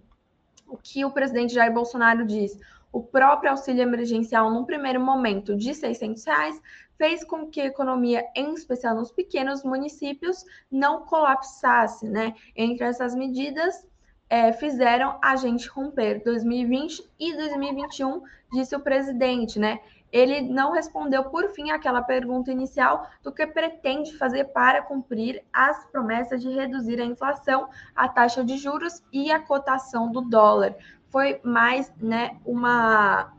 O 0.67 0.77
que 0.77 1.05
o 1.05 1.11
presidente 1.11 1.53
Jair 1.53 1.73
Bolsonaro 1.73 2.25
diz? 2.25 2.57
O 2.91 3.01
próprio 3.01 3.51
auxílio 3.51 3.81
emergencial, 3.81 4.49
num 4.49 4.65
primeiro 4.65 4.99
momento, 4.99 5.55
de 5.55 5.73
600 5.73 6.23
reais, 6.25 6.61
fez 6.97 7.23
com 7.23 7.47
que 7.47 7.61
a 7.61 7.65
economia, 7.65 8.25
em 8.35 8.53
especial 8.53 8.95
nos 8.95 9.11
pequenos 9.11 9.63
municípios, 9.63 10.43
não 10.71 11.05
colapsasse, 11.05 12.07
né? 12.07 12.33
Entre 12.55 12.85
essas 12.85 13.13
medidas, 13.13 13.85
é, 14.29 14.51
fizeram 14.51 15.17
a 15.21 15.35
gente 15.35 15.67
romper 15.69 16.21
2020 16.23 17.03
e 17.19 17.35
2021, 17.35 18.21
disse 18.51 18.75
o 18.75 18.79
presidente, 18.79 19.59
né? 19.59 19.79
Ele 20.11 20.41
não 20.41 20.71
respondeu, 20.71 21.25
por 21.25 21.49
fim, 21.49 21.69
aquela 21.71 22.01
pergunta 22.01 22.51
inicial 22.51 23.07
do 23.21 23.31
que 23.31 23.45
pretende 23.45 24.17
fazer 24.17 24.45
para 24.45 24.81
cumprir 24.81 25.43
as 25.51 25.85
promessas 25.87 26.41
de 26.41 26.49
reduzir 26.49 26.99
a 27.01 27.05
inflação, 27.05 27.69
a 27.93 28.07
taxa 28.07 28.43
de 28.43 28.57
juros 28.57 29.03
e 29.11 29.31
a 29.31 29.39
cotação 29.39 30.09
do 30.09 30.21
dólar. 30.21 30.75
Foi 31.09 31.41
mais 31.43 31.91
né, 31.97 32.37
uma, 32.45 33.33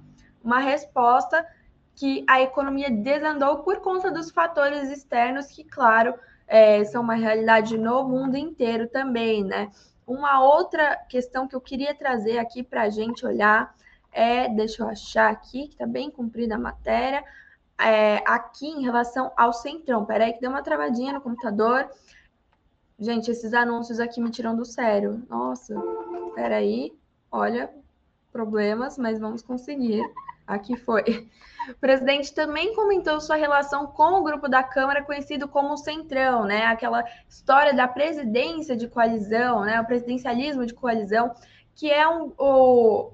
uma 0.45 0.59
resposta 0.59 1.47
que 1.95 2.25
a 2.29 2.41
economia 2.43 2.91
desandou 2.91 3.59
por 3.59 3.81
conta 3.81 4.11
dos 4.11 4.31
fatores 4.31 4.91
externos 4.91 5.47
que, 5.47 5.65
claro, 5.65 6.15
é, 6.47 6.85
são 6.85 7.03
uma 7.03 7.15
realidade 7.15 7.77
no 7.79 8.05
mundo 8.05 8.37
inteiro 8.37 8.89
também, 8.89 9.43
né? 9.43 9.71
Uma 10.09 10.43
outra 10.43 10.97
questão 11.09 11.47
que 11.47 11.55
eu 11.55 11.61
queria 11.61 11.95
trazer 11.95 12.39
aqui 12.39 12.63
para 12.63 12.83
a 12.83 12.89
gente 12.89 13.27
olhar 13.27 13.77
é, 14.11 14.49
deixa 14.49 14.83
eu 14.83 14.89
achar 14.89 15.31
aqui, 15.31 15.69
que 15.69 15.75
está 15.75 15.87
bem 15.87 16.11
comprida 16.11 16.55
a 16.55 16.59
matéria, 16.59 17.23
é, 17.79 18.17
aqui 18.27 18.67
em 18.67 18.83
relação 18.83 19.31
ao 19.37 19.53
Centrão. 19.53 20.07
Peraí, 20.07 20.33
que 20.33 20.41
deu 20.41 20.51
uma 20.51 20.63
travadinha 20.63 21.13
no 21.13 21.21
computador. 21.21 21.89
Gente, 22.99 23.31
esses 23.31 23.53
anúncios 23.53 24.01
aqui 24.01 24.19
me 24.19 24.31
tiram 24.31 24.57
do 24.57 24.65
sério. 24.65 25.23
Nossa, 25.29 25.75
peraí, 26.35 26.93
olha, 27.31 27.71
problemas, 28.33 28.97
mas 28.97 29.21
vamos 29.21 29.43
conseguir. 29.43 30.03
Aqui 30.49 30.75
foi. 30.77 31.29
O 31.69 31.75
presidente 31.75 32.33
também 32.33 32.75
comentou 32.75 33.21
sua 33.21 33.37
relação 33.37 33.87
com 33.87 34.15
o 34.15 34.25
grupo 34.25 34.49
da 34.49 34.63
Câmara, 34.63 35.05
conhecido 35.05 35.47
como 35.47 35.77
Centrão, 35.77 36.47
né? 36.47 36.65
Aquela 36.65 37.05
história 37.29 37.75
da 37.75 37.87
presidência 37.87 38.75
de 38.75 38.89
coalizão, 38.89 39.61
né? 39.61 39.79
O 39.79 39.85
presidencialismo 39.85 40.65
de 40.65 40.73
coalizão, 40.73 41.35
que 41.75 41.91
é 41.91 42.09
um, 42.09 42.33
o, 42.39 43.13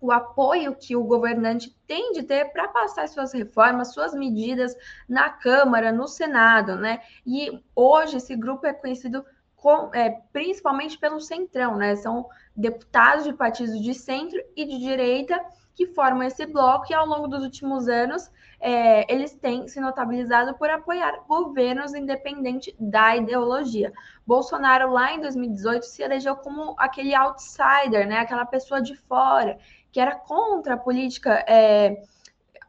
o 0.00 0.12
apoio 0.12 0.76
que 0.76 0.94
o 0.94 1.02
governante 1.02 1.76
tem 1.84 2.12
de 2.12 2.22
ter 2.22 2.52
para 2.52 2.68
passar 2.68 3.08
suas 3.08 3.32
reformas, 3.32 3.92
suas 3.92 4.14
medidas 4.14 4.76
na 5.08 5.28
Câmara, 5.28 5.90
no 5.90 6.06
Senado, 6.06 6.76
né? 6.76 7.00
E 7.26 7.60
hoje 7.74 8.18
esse 8.18 8.36
grupo 8.36 8.64
é 8.64 8.72
conhecido 8.72 9.24
com, 9.56 9.90
é, 9.92 10.10
principalmente 10.32 10.96
pelo 10.96 11.18
Centrão, 11.18 11.76
né? 11.76 11.96
São 11.96 12.28
deputados 12.54 13.24
de 13.24 13.32
partidos 13.32 13.80
de 13.80 13.94
centro 13.94 14.40
e 14.54 14.64
de 14.64 14.78
direita 14.78 15.44
que 15.74 15.86
formam 15.86 16.22
esse 16.22 16.46
bloco 16.46 16.86
e 16.90 16.94
ao 16.94 17.06
longo 17.06 17.26
dos 17.26 17.42
últimos 17.42 17.88
anos 17.88 18.30
é, 18.60 19.12
eles 19.12 19.34
têm 19.34 19.66
se 19.66 19.80
notabilizado 19.80 20.54
por 20.54 20.70
apoiar 20.70 21.24
governos 21.26 21.94
independente 21.94 22.74
da 22.78 23.16
ideologia. 23.16 23.92
Bolsonaro 24.26 24.92
lá 24.92 25.12
em 25.12 25.20
2018 25.20 25.84
se 25.84 26.02
elegeu 26.02 26.36
como 26.36 26.74
aquele 26.78 27.14
outsider, 27.14 28.06
né, 28.06 28.18
aquela 28.18 28.46
pessoa 28.46 28.80
de 28.80 28.94
fora 28.96 29.58
que 29.90 30.00
era 30.00 30.14
contra 30.14 30.74
a 30.74 30.78
política 30.78 31.44
é, 31.46 32.02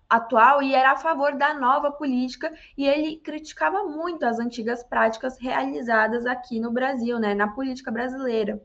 atual 0.10 0.62
e 0.62 0.76
era 0.76 0.92
a 0.92 0.98
favor 0.98 1.36
da 1.36 1.54
nova 1.54 1.92
política 1.92 2.54
e 2.78 2.86
ele 2.86 3.18
criticava 3.18 3.84
muito 3.86 4.26
as 4.26 4.40
antigas 4.40 4.84
práticas 4.84 5.40
realizadas 5.40 6.26
aqui 6.26 6.60
no 6.60 6.72
Brasil, 6.72 7.18
né, 7.18 7.34
na 7.34 7.48
política 7.48 7.90
brasileira. 7.90 8.62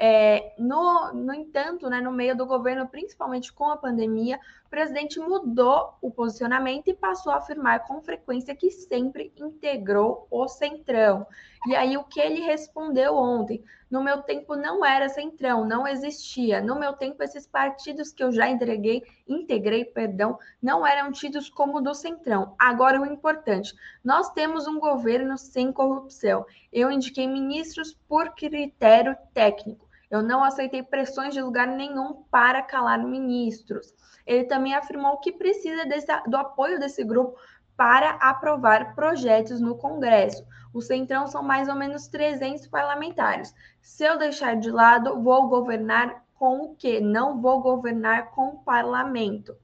É, 0.00 0.54
no, 0.56 1.12
no 1.12 1.34
entanto, 1.34 1.90
né, 1.90 2.00
no 2.00 2.12
meio 2.12 2.36
do 2.36 2.46
governo, 2.46 2.86
principalmente 2.86 3.52
com 3.52 3.68
a 3.68 3.76
pandemia, 3.76 4.38
o 4.64 4.70
presidente 4.70 5.18
mudou 5.18 5.94
o 6.00 6.08
posicionamento 6.08 6.86
e 6.86 6.94
passou 6.94 7.32
a 7.32 7.38
afirmar 7.38 7.84
com 7.84 8.00
frequência 8.00 8.54
que 8.54 8.70
sempre 8.70 9.32
integrou 9.36 10.28
o 10.30 10.46
Centrão. 10.46 11.26
E 11.66 11.74
aí, 11.74 11.96
o 11.96 12.04
que 12.04 12.20
ele 12.20 12.40
respondeu 12.42 13.16
ontem? 13.16 13.64
No 13.90 14.04
meu 14.04 14.22
tempo 14.22 14.54
não 14.54 14.84
era 14.84 15.08
Centrão, 15.08 15.64
não 15.64 15.88
existia. 15.88 16.60
No 16.60 16.78
meu 16.78 16.92
tempo, 16.92 17.20
esses 17.22 17.46
partidos 17.46 18.12
que 18.12 18.22
eu 18.22 18.30
já 18.30 18.48
entreguei, 18.48 19.02
integrei, 19.26 19.84
perdão, 19.84 20.38
não 20.62 20.86
eram 20.86 21.10
tidos 21.10 21.50
como 21.50 21.80
do 21.80 21.92
Centrão. 21.92 22.54
Agora, 22.56 23.00
o 23.00 23.06
importante: 23.06 23.74
nós 24.04 24.30
temos 24.30 24.68
um 24.68 24.78
governo 24.78 25.36
sem 25.36 25.72
corrupção. 25.72 26.46
Eu 26.72 26.92
indiquei 26.92 27.26
ministros 27.26 27.98
por 28.06 28.34
critério 28.34 29.16
técnico. 29.34 29.87
Eu 30.10 30.22
não 30.22 30.42
aceitei 30.42 30.82
pressões 30.82 31.34
de 31.34 31.42
lugar 31.42 31.66
nenhum 31.66 32.22
para 32.30 32.62
calar 32.62 32.98
ministros. 33.04 33.94
Ele 34.26 34.44
também 34.44 34.74
afirmou 34.74 35.18
que 35.18 35.32
precisa 35.32 35.84
desse, 35.84 36.06
do 36.26 36.36
apoio 36.36 36.78
desse 36.78 37.04
grupo 37.04 37.38
para 37.76 38.10
aprovar 38.16 38.94
projetos 38.94 39.60
no 39.60 39.76
Congresso. 39.76 40.44
O 40.72 40.80
Centrão 40.80 41.26
são 41.26 41.42
mais 41.42 41.68
ou 41.68 41.74
menos 41.74 42.08
300 42.08 42.66
parlamentares. 42.66 43.54
Se 43.80 44.04
eu 44.04 44.18
deixar 44.18 44.56
de 44.56 44.70
lado, 44.70 45.22
vou 45.22 45.48
governar 45.48 46.24
com 46.34 46.62
o 46.62 46.74
quê? 46.74 47.00
Não 47.00 47.40
vou 47.40 47.60
governar 47.60 48.30
com 48.30 48.48
o 48.48 48.58
parlamento. 48.58 49.56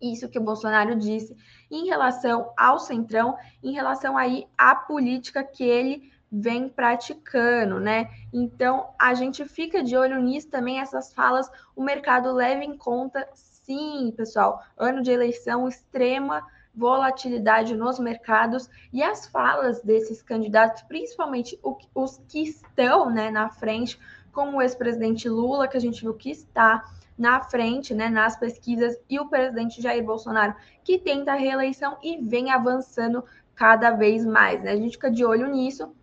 Isso 0.00 0.28
que 0.28 0.38
o 0.38 0.42
Bolsonaro 0.42 0.96
disse 0.96 1.36
em 1.70 1.86
relação 1.86 2.52
ao 2.56 2.78
Centrão, 2.78 3.36
em 3.62 3.72
relação 3.72 4.16
aí 4.16 4.46
à 4.56 4.74
política 4.74 5.42
que 5.42 5.64
ele 5.64 6.12
vem 6.36 6.68
praticando, 6.68 7.78
né? 7.78 8.08
Então 8.32 8.88
a 8.98 9.14
gente 9.14 9.44
fica 9.44 9.84
de 9.84 9.96
olho 9.96 10.20
nisso 10.20 10.50
também, 10.50 10.80
essas 10.80 11.14
falas, 11.14 11.48
o 11.76 11.82
mercado 11.82 12.32
leva 12.32 12.64
em 12.64 12.76
conta, 12.76 13.28
sim, 13.34 14.12
pessoal, 14.16 14.60
ano 14.76 15.00
de 15.00 15.12
eleição, 15.12 15.68
extrema 15.68 16.44
volatilidade 16.74 17.76
nos 17.76 18.00
mercados 18.00 18.68
e 18.92 19.00
as 19.00 19.28
falas 19.28 19.80
desses 19.82 20.20
candidatos, 20.22 20.82
principalmente 20.82 21.56
os 21.94 22.18
que 22.26 22.42
estão 22.42 23.08
né, 23.10 23.30
na 23.30 23.48
frente, 23.48 23.96
como 24.32 24.56
o 24.56 24.62
ex-presidente 24.62 25.28
Lula, 25.28 25.68
que 25.68 25.76
a 25.76 25.80
gente 25.80 26.00
viu 26.00 26.14
que 26.14 26.32
está 26.32 26.84
na 27.16 27.40
frente, 27.44 27.94
né, 27.94 28.08
nas 28.08 28.36
pesquisas, 28.36 28.98
e 29.08 29.20
o 29.20 29.28
presidente 29.28 29.80
Jair 29.80 30.04
Bolsonaro, 30.04 30.56
que 30.82 30.98
tenta 30.98 31.30
a 31.30 31.36
reeleição 31.36 31.96
e 32.02 32.16
vem 32.16 32.50
avançando 32.50 33.24
cada 33.54 33.92
vez 33.92 34.26
mais. 34.26 34.60
Né? 34.64 34.72
A 34.72 34.76
gente 34.76 34.94
fica 34.94 35.12
de 35.12 35.24
olho 35.24 35.46
nisso 35.46 35.94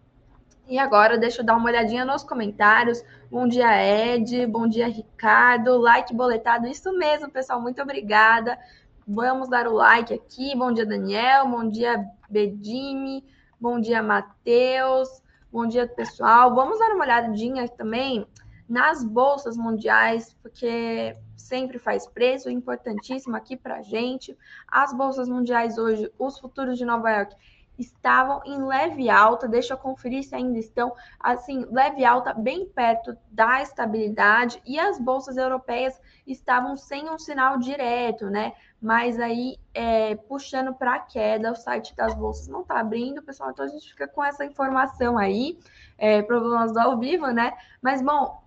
e 0.72 0.80
agora, 0.80 1.18
deixa 1.18 1.42
eu 1.42 1.46
dar 1.46 1.58
uma 1.58 1.68
olhadinha 1.70 2.06
nos 2.06 2.24
comentários. 2.24 3.04
Bom 3.30 3.46
dia, 3.46 3.68
Ed. 3.84 4.46
Bom 4.46 4.70
dia, 4.70 4.88
Ricardo. 4.88 5.78
Like 5.78 6.16
boletado. 6.16 6.66
Isso 6.66 6.98
mesmo, 6.98 7.30
pessoal. 7.30 7.62
Muito 7.62 7.82
obrigada. 7.82 8.58
Vamos 9.06 9.50
dar 9.50 9.68
o 9.68 9.74
like 9.74 10.14
aqui. 10.14 10.56
Bom 10.56 10.72
dia, 10.72 10.86
Daniel. 10.86 11.46
Bom 11.50 11.68
dia, 11.68 12.02
Bedime. 12.30 13.22
Bom 13.60 13.82
dia, 13.82 14.02
Matheus. 14.02 15.10
Bom 15.52 15.68
dia, 15.68 15.86
pessoal. 15.86 16.56
Vamos 16.56 16.80
dar 16.80 16.96
uma 16.96 17.04
olhadinha 17.04 17.68
também 17.68 18.26
nas 18.70 19.04
bolsas 19.04 19.58
mundiais, 19.58 20.34
porque 20.42 21.18
sempre 21.36 21.80
faz 21.80 22.08
preço, 22.08 22.50
importantíssimo 22.50 23.36
aqui 23.36 23.58
para 23.58 23.82
gente. 23.82 24.38
As 24.70 24.94
bolsas 24.94 25.28
mundiais 25.28 25.78
hoje, 25.78 26.10
os 26.18 26.40
futuros 26.40 26.78
de 26.78 26.86
Nova 26.86 27.12
York 27.12 27.36
estavam 27.82 28.42
em 28.46 28.64
leve 28.64 29.10
alta, 29.10 29.48
deixa 29.48 29.74
eu 29.74 29.78
conferir 29.78 30.24
se 30.24 30.36
ainda 30.36 30.58
estão, 30.60 30.94
assim, 31.20 31.66
leve 31.70 32.06
alta, 32.06 32.34
bem 32.34 32.66
perto 32.66 33.18
da 33.30 33.62
estabilidade, 33.62 34.62
e 34.66 34.80
as 34.80 35.00
bolsas 35.00 35.36
europeias 35.36 36.00
estavam 36.26 36.78
sem 36.78 37.10
um 37.10 37.18
sinal 37.18 37.58
direto, 37.58 38.30
né? 38.30 38.54
Mas 38.82 39.20
aí, 39.20 39.58
é, 39.74 40.16
puxando 40.16 40.74
para 40.74 40.96
a 40.96 41.00
queda, 41.00 41.52
o 41.52 41.56
site 41.56 41.96
das 41.96 42.14
bolsas 42.14 42.48
não 42.48 42.62
está 42.62 42.80
abrindo, 42.80 43.22
pessoal, 43.22 43.52
então 43.52 43.66
a 43.66 43.70
gente 43.70 43.90
fica 43.90 44.08
com 44.08 44.24
essa 44.24 44.46
informação 44.46 45.18
aí, 45.18 45.58
é, 45.98 46.22
problemas 46.22 46.72
do 46.72 46.80
ao 46.80 46.98
vivo, 46.98 47.28
né? 47.28 47.54
Mas, 47.82 48.02
bom, 48.02 48.42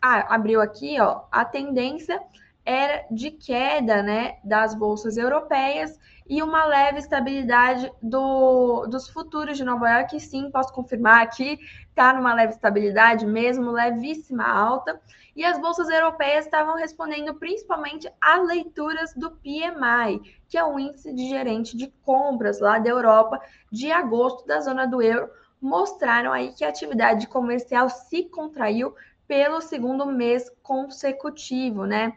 ah, 0.00 0.34
abriu 0.34 0.60
aqui, 0.60 1.00
ó, 1.00 1.22
a 1.30 1.44
tendência 1.44 2.22
era 2.68 3.06
de 3.10 3.30
queda, 3.30 4.02
né, 4.02 4.36
das 4.44 4.74
bolsas 4.74 5.16
europeias, 5.16 5.98
e 6.28 6.42
uma 6.42 6.66
leve 6.66 6.98
estabilidade 6.98 7.90
do, 8.02 8.86
dos 8.86 9.08
futuros 9.08 9.56
de 9.56 9.64
Nova 9.64 9.88
York. 9.88 10.20
Sim, 10.20 10.50
posso 10.50 10.70
confirmar 10.74 11.22
aqui, 11.22 11.58
está 11.88 12.12
numa 12.12 12.34
leve 12.34 12.52
estabilidade 12.52 13.24
mesmo, 13.24 13.70
levíssima 13.70 14.46
alta. 14.46 15.00
E 15.34 15.42
as 15.42 15.58
bolsas 15.58 15.88
europeias 15.88 16.44
estavam 16.44 16.76
respondendo 16.76 17.32
principalmente 17.36 18.12
às 18.20 18.46
leituras 18.46 19.14
do 19.14 19.30
PMI, 19.30 20.20
que 20.46 20.58
é 20.58 20.64
o 20.64 20.78
índice 20.78 21.10
de 21.14 21.26
gerente 21.26 21.74
de 21.74 21.86
compras 22.04 22.60
lá 22.60 22.78
da 22.78 22.90
Europa 22.90 23.40
de 23.72 23.90
agosto 23.90 24.46
da 24.46 24.60
zona 24.60 24.86
do 24.86 25.00
euro, 25.00 25.30
mostraram 25.58 26.34
aí 26.34 26.52
que 26.52 26.66
a 26.66 26.68
atividade 26.68 27.26
comercial 27.26 27.88
se 27.88 28.24
contraiu 28.24 28.94
pelo 29.26 29.62
segundo 29.62 30.04
mês 30.04 30.50
consecutivo, 30.62 31.86
né? 31.86 32.14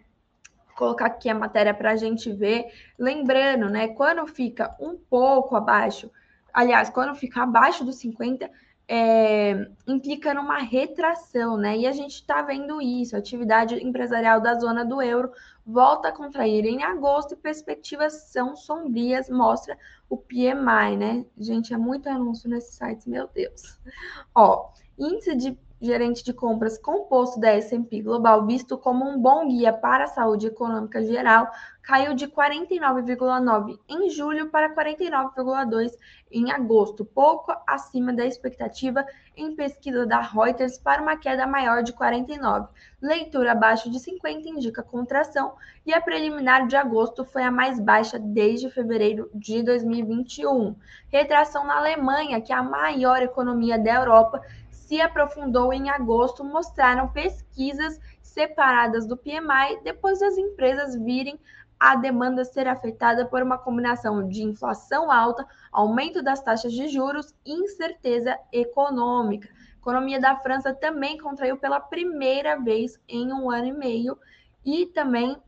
Colocar 0.75 1.05
aqui 1.05 1.29
a 1.29 1.35
matéria 1.35 1.73
para 1.73 1.91
a 1.91 1.95
gente 1.95 2.31
ver. 2.31 2.65
Lembrando, 2.97 3.69
né? 3.69 3.89
Quando 3.89 4.25
fica 4.27 4.75
um 4.79 4.97
pouco 4.97 5.55
abaixo, 5.55 6.11
aliás, 6.53 6.89
quando 6.89 7.15
fica 7.15 7.43
abaixo 7.43 7.85
dos 7.85 7.97
50, 7.97 8.49
é, 8.87 9.69
implica 9.87 10.33
numa 10.33 10.57
retração, 10.59 11.55
né? 11.55 11.77
E 11.77 11.87
a 11.87 11.93
gente 11.93 12.15
está 12.15 12.41
vendo 12.41 12.81
isso. 12.81 13.15
A 13.15 13.19
atividade 13.19 13.75
empresarial 13.75 14.41
da 14.41 14.55
zona 14.55 14.83
do 14.83 15.01
euro 15.01 15.31
volta 15.65 16.09
a 16.09 16.11
contrair 16.11 16.65
em 16.65 16.83
agosto 16.83 17.33
e 17.33 17.37
perspectivas 17.37 18.31
são 18.31 18.55
sombrias, 18.55 19.29
mostra 19.29 19.77
o 20.09 20.17
PMI, 20.17 20.97
né? 20.97 21.25
Gente, 21.37 21.73
é 21.73 21.77
muito 21.77 22.09
anúncio 22.09 22.49
nesse 22.49 22.73
site, 22.73 23.09
meu 23.09 23.29
Deus. 23.33 23.79
Ó, 24.35 24.71
índice 24.99 25.35
de 25.35 25.57
gerente 25.81 26.23
de 26.23 26.31
compras 26.31 26.77
composto 26.77 27.39
da 27.39 27.49
S&P 27.49 28.03
Global, 28.03 28.45
visto 28.45 28.77
como 28.77 29.03
um 29.03 29.19
bom 29.19 29.47
guia 29.47 29.73
para 29.73 30.03
a 30.03 30.07
saúde 30.07 30.47
econômica 30.47 31.03
geral, 31.03 31.49
caiu 31.81 32.13
de 32.13 32.27
49,9 32.27 33.79
em 33.89 34.09
julho 34.09 34.49
para 34.49 34.73
49,2 34.75 35.91
em 36.31 36.51
agosto, 36.51 37.03
pouco 37.03 37.51
acima 37.67 38.13
da 38.13 38.25
expectativa 38.25 39.05
em 39.35 39.55
pesquisa 39.55 40.05
da 40.05 40.21
Reuters 40.21 40.77
para 40.77 41.01
uma 41.01 41.17
queda 41.17 41.47
maior 41.47 41.83
de 41.83 41.91
49. 41.93 42.67
Leitura 43.01 43.53
abaixo 43.53 43.89
de 43.89 43.99
50 43.99 44.47
indica 44.47 44.83
contração 44.83 45.55
e 45.85 45.93
a 45.93 45.99
preliminar 45.99 46.67
de 46.67 46.75
agosto 46.75 47.25
foi 47.25 47.43
a 47.43 47.51
mais 47.51 47.79
baixa 47.79 48.19
desde 48.19 48.69
fevereiro 48.69 49.29
de 49.33 49.63
2021. 49.63 50.75
Retração 51.09 51.65
na 51.65 51.77
Alemanha, 51.77 52.39
que 52.39 52.53
é 52.53 52.55
a 52.55 52.63
maior 52.63 53.21
economia 53.21 53.79
da 53.79 53.95
Europa, 53.95 54.41
se 54.91 54.99
aprofundou 54.99 55.71
em 55.71 55.89
agosto, 55.89 56.43
mostraram 56.43 57.07
pesquisas 57.07 57.97
separadas 58.21 59.07
do 59.07 59.15
PMI 59.15 59.79
depois 59.85 60.19
das 60.19 60.37
empresas 60.37 60.93
virem 61.01 61.39
a 61.79 61.95
demanda 61.95 62.43
ser 62.43 62.67
afetada 62.67 63.25
por 63.25 63.41
uma 63.41 63.57
combinação 63.57 64.27
de 64.27 64.43
inflação 64.43 65.09
alta, 65.09 65.47
aumento 65.71 66.21
das 66.21 66.43
taxas 66.43 66.73
de 66.73 66.89
juros 66.89 67.33
e 67.45 67.53
incerteza 67.53 68.37
econômica. 68.51 69.47
A 69.47 69.79
economia 69.79 70.19
da 70.19 70.35
França 70.35 70.73
também 70.73 71.17
contraiu 71.17 71.55
pela 71.55 71.79
primeira 71.79 72.59
vez 72.59 72.99
em 73.07 73.31
um 73.31 73.49
ano 73.49 73.67
e 73.67 73.73
meio 73.73 74.19
e 74.65 74.87
também 74.87 75.41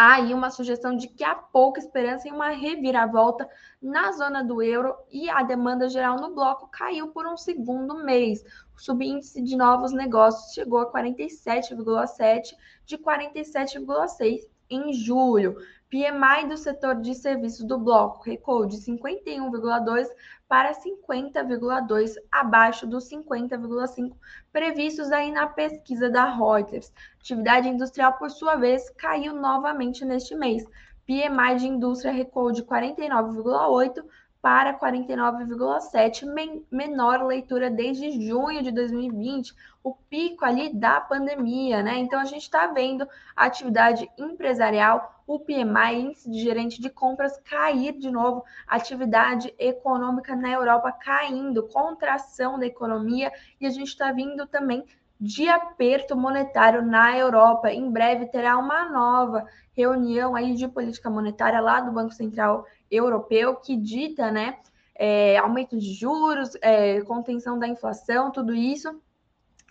há 0.00 0.14
aí 0.14 0.32
uma 0.32 0.50
sugestão 0.50 0.96
de 0.96 1.08
que 1.08 1.22
há 1.22 1.34
pouca 1.34 1.78
esperança 1.78 2.26
em 2.26 2.32
uma 2.32 2.48
reviravolta 2.48 3.46
na 3.82 4.10
zona 4.12 4.42
do 4.42 4.62
euro 4.62 4.94
e 5.12 5.28
a 5.28 5.42
demanda 5.42 5.90
geral 5.90 6.16
no 6.16 6.34
bloco 6.34 6.68
caiu 6.68 7.08
por 7.08 7.26
um 7.26 7.36
segundo 7.36 8.02
mês. 8.02 8.42
O 8.74 8.80
subíndice 8.80 9.42
de 9.42 9.54
novos 9.54 9.92
negócios 9.92 10.54
chegou 10.54 10.78
a 10.78 10.90
47,7 10.90 12.54
de 12.86 12.96
47,6 12.96 14.40
em 14.70 14.90
julho. 14.94 15.54
PMI 15.90 16.48
do 16.48 16.56
setor 16.56 16.94
de 17.02 17.14
serviços 17.14 17.66
do 17.66 17.76
bloco 17.76 18.24
recuou 18.24 18.64
de 18.64 18.78
51,2 18.78 20.06
para 20.50 20.72
50,2, 20.72 22.16
abaixo 22.28 22.84
dos 22.84 23.08
50,5 23.08 24.16
previstos 24.52 25.12
aí 25.12 25.30
na 25.30 25.46
pesquisa 25.46 26.10
da 26.10 26.24
Reuters. 26.24 26.92
Atividade 27.20 27.68
industrial, 27.68 28.14
por 28.14 28.28
sua 28.32 28.56
vez, 28.56 28.90
caiu 28.90 29.32
novamente 29.32 30.04
neste 30.04 30.34
mês. 30.34 30.64
PMI 31.06 31.54
de 31.56 31.68
indústria 31.68 32.10
recuou 32.10 32.50
de 32.50 32.64
49,8 32.64 34.02
para 34.42 34.76
49,7, 34.76 36.26
men 36.26 36.66
menor 36.68 37.22
leitura 37.24 37.70
desde 37.70 38.10
junho 38.10 38.60
de 38.60 38.72
2020, 38.72 39.54
o 39.84 39.94
pico 39.94 40.44
ali 40.44 40.74
da 40.74 41.00
pandemia, 41.00 41.80
né? 41.80 41.98
Então 41.98 42.18
a 42.18 42.24
gente 42.24 42.42
está 42.42 42.66
vendo 42.66 43.06
a 43.36 43.44
atividade 43.44 44.10
empresarial, 44.18 45.19
o 45.32 45.38
PMI, 45.38 46.00
índice 46.00 46.28
de 46.28 46.40
gerente 46.40 46.82
de 46.82 46.90
compras, 46.90 47.38
cair 47.44 47.96
de 47.96 48.10
novo, 48.10 48.44
atividade 48.66 49.54
econômica 49.60 50.34
na 50.34 50.50
Europa 50.50 50.90
caindo, 50.90 51.68
contração 51.68 52.58
da 52.58 52.66
economia, 52.66 53.30
e 53.60 53.64
a 53.64 53.70
gente 53.70 53.86
está 53.86 54.10
vindo 54.10 54.44
também 54.48 54.84
de 55.20 55.48
aperto 55.48 56.16
monetário 56.16 56.82
na 56.82 57.16
Europa. 57.16 57.70
Em 57.70 57.88
breve 57.88 58.26
terá 58.26 58.58
uma 58.58 58.90
nova 58.90 59.46
reunião 59.72 60.34
aí 60.34 60.54
de 60.56 60.66
política 60.66 61.08
monetária 61.08 61.60
lá 61.60 61.80
do 61.80 61.92
Banco 61.92 62.12
Central 62.12 62.66
Europeu 62.90 63.54
que 63.54 63.76
dita, 63.76 64.32
né, 64.32 64.58
é, 64.96 65.38
aumento 65.38 65.78
de 65.78 65.94
juros, 65.94 66.56
é, 66.60 67.02
contenção 67.02 67.56
da 67.56 67.68
inflação, 67.68 68.32
tudo 68.32 68.52
isso. 68.52 69.00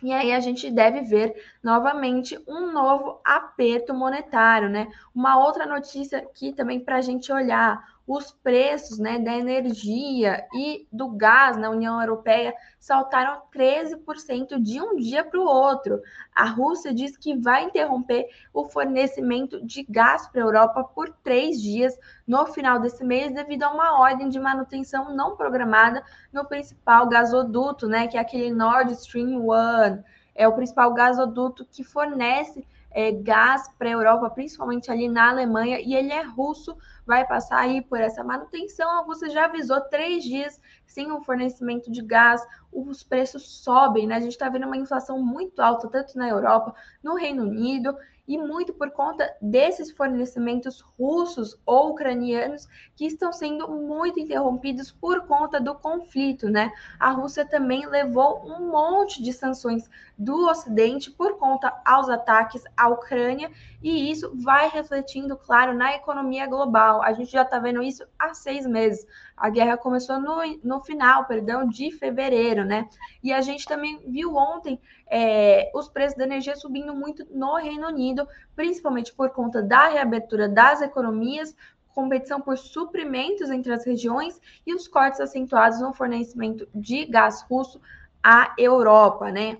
E 0.01 0.13
aí 0.13 0.31
a 0.31 0.39
gente 0.39 0.71
deve 0.71 1.01
ver 1.01 1.35
novamente 1.61 2.37
um 2.47 2.71
novo 2.71 3.19
aperto 3.23 3.93
monetário, 3.93 4.69
né? 4.69 4.87
Uma 5.13 5.37
outra 5.37 5.65
notícia 5.65 6.19
aqui 6.19 6.53
também 6.53 6.79
para 6.79 6.97
a 6.97 7.01
gente 7.01 7.31
olhar: 7.31 7.98
os 8.09 8.31
preços 8.31 8.97
né, 8.97 9.19
da 9.19 9.37
energia 9.37 10.43
e 10.51 10.87
do 10.91 11.09
gás 11.09 11.55
na 11.57 11.69
União 11.69 12.01
Europeia 12.01 12.55
saltaram 12.79 13.43
13% 13.55 14.59
de 14.59 14.81
um 14.81 14.95
dia 14.95 15.23
para 15.23 15.39
o 15.39 15.45
outro. 15.45 16.01
A 16.33 16.45
Rússia 16.45 16.91
diz 16.91 17.15
que 17.15 17.37
vai 17.37 17.65
interromper 17.65 18.25
o 18.51 18.65
fornecimento 18.65 19.63
de 19.63 19.85
gás 19.87 20.27
para 20.27 20.41
a 20.41 20.43
Europa 20.43 20.83
por 20.85 21.13
três 21.23 21.61
dias 21.61 21.95
no 22.25 22.47
final 22.47 22.79
desse 22.79 23.03
mês, 23.03 23.31
devido 23.31 23.61
a 23.61 23.71
uma 23.71 23.99
ordem 23.99 24.27
de 24.27 24.39
manutenção 24.39 25.15
não 25.15 25.37
programada 25.37 26.03
no 26.33 26.43
principal 26.45 27.07
gasoduto, 27.07 27.87
né, 27.87 28.07
que 28.07 28.17
é 28.17 28.21
aquele 28.21 28.51
Nord 28.51 28.91
Stream 28.93 29.39
1. 29.39 30.03
É 30.33 30.47
o 30.47 30.53
principal 30.53 30.91
gasoduto 30.95 31.63
que 31.63 31.83
fornece 31.83 32.65
é, 32.91 33.11
gás 33.11 33.67
para 33.77 33.89
a 33.89 33.93
Europa, 33.93 34.29
principalmente 34.29 34.91
ali 34.91 35.07
na 35.07 35.29
Alemanha, 35.29 35.79
e 35.79 35.95
ele 35.95 36.11
é 36.11 36.21
russo, 36.23 36.75
vai 37.05 37.25
passar 37.25 37.59
aí 37.59 37.81
por 37.81 37.99
essa 37.99 38.23
manutenção. 38.23 38.89
A 38.89 39.03
Rússia 39.03 39.29
já 39.29 39.45
avisou 39.45 39.81
três 39.81 40.23
dias 40.23 40.59
sem 40.85 41.11
o 41.11 41.21
fornecimento 41.21 41.91
de 41.91 42.01
gás, 42.01 42.45
os 42.71 43.03
preços 43.03 43.63
sobem, 43.63 44.07
né? 44.07 44.15
A 44.15 44.19
gente 44.19 44.31
está 44.31 44.49
vendo 44.49 44.65
uma 44.65 44.77
inflação 44.77 45.21
muito 45.23 45.61
alta, 45.61 45.87
tanto 45.87 46.17
na 46.17 46.27
Europa, 46.27 46.73
no 47.03 47.15
Reino 47.15 47.43
Unido, 47.43 47.95
e 48.29 48.37
muito 48.37 48.71
por 48.71 48.91
conta 48.91 49.35
desses 49.41 49.89
fornecimentos 49.91 50.81
russos 50.81 51.59
ou 51.65 51.89
ucranianos 51.89 52.67
que 52.95 53.07
estão 53.07 53.33
sendo 53.33 53.67
muito 53.67 54.19
interrompidos 54.19 54.91
por 54.91 55.25
conta 55.25 55.59
do 55.59 55.73
conflito, 55.73 56.47
né? 56.47 56.71
A 56.99 57.09
Rússia 57.09 57.43
também 57.43 57.87
levou 57.87 58.45
um 58.45 58.69
monte 58.69 59.23
de 59.23 59.33
sanções 59.33 59.89
do 60.15 60.47
Ocidente 60.47 61.09
por 61.09 61.39
conta 61.39 61.73
aos 61.83 62.07
ataques 62.07 62.61
à 62.77 62.87
Ucrânia 62.87 63.49
e 63.81 64.11
isso 64.11 64.31
vai 64.35 64.69
refletindo, 64.69 65.35
claro, 65.35 65.73
na 65.73 65.95
economia 65.95 66.45
global. 66.45 67.01
A 67.01 67.13
gente 67.13 67.31
já 67.31 67.41
está 67.41 67.57
vendo 67.57 67.81
isso 67.81 68.05
há 68.19 68.31
seis 68.35 68.67
meses. 68.67 69.07
A 69.39 69.49
guerra 69.49 69.77
começou 69.77 70.19
no, 70.19 70.41
no 70.63 70.81
final, 70.81 71.25
perdão, 71.25 71.67
de 71.67 71.91
fevereiro, 71.91 72.65
né? 72.65 72.89
E 73.23 73.31
a 73.31 73.41
gente 73.41 73.65
também 73.65 73.99
viu 74.05 74.35
ontem 74.35 74.79
é, 75.09 75.71
os 75.73 75.87
preços 75.87 76.17
da 76.17 76.25
energia 76.25 76.55
subindo 76.55 76.93
muito 76.93 77.25
no 77.31 77.55
Reino 77.55 77.87
Unido, 77.87 78.27
principalmente 78.55 79.13
por 79.13 79.29
conta 79.29 79.61
da 79.61 79.87
reabertura 79.87 80.49
das 80.49 80.81
economias, 80.81 81.55
competição 81.95 82.41
por 82.41 82.57
suprimentos 82.57 83.49
entre 83.49 83.73
as 83.73 83.85
regiões 83.85 84.39
e 84.65 84.73
os 84.73 84.87
cortes 84.87 85.19
acentuados 85.19 85.79
no 85.79 85.93
fornecimento 85.93 86.67
de 86.75 87.05
gás 87.05 87.41
russo 87.49 87.81
à 88.21 88.53
Europa, 88.57 89.31
né? 89.31 89.57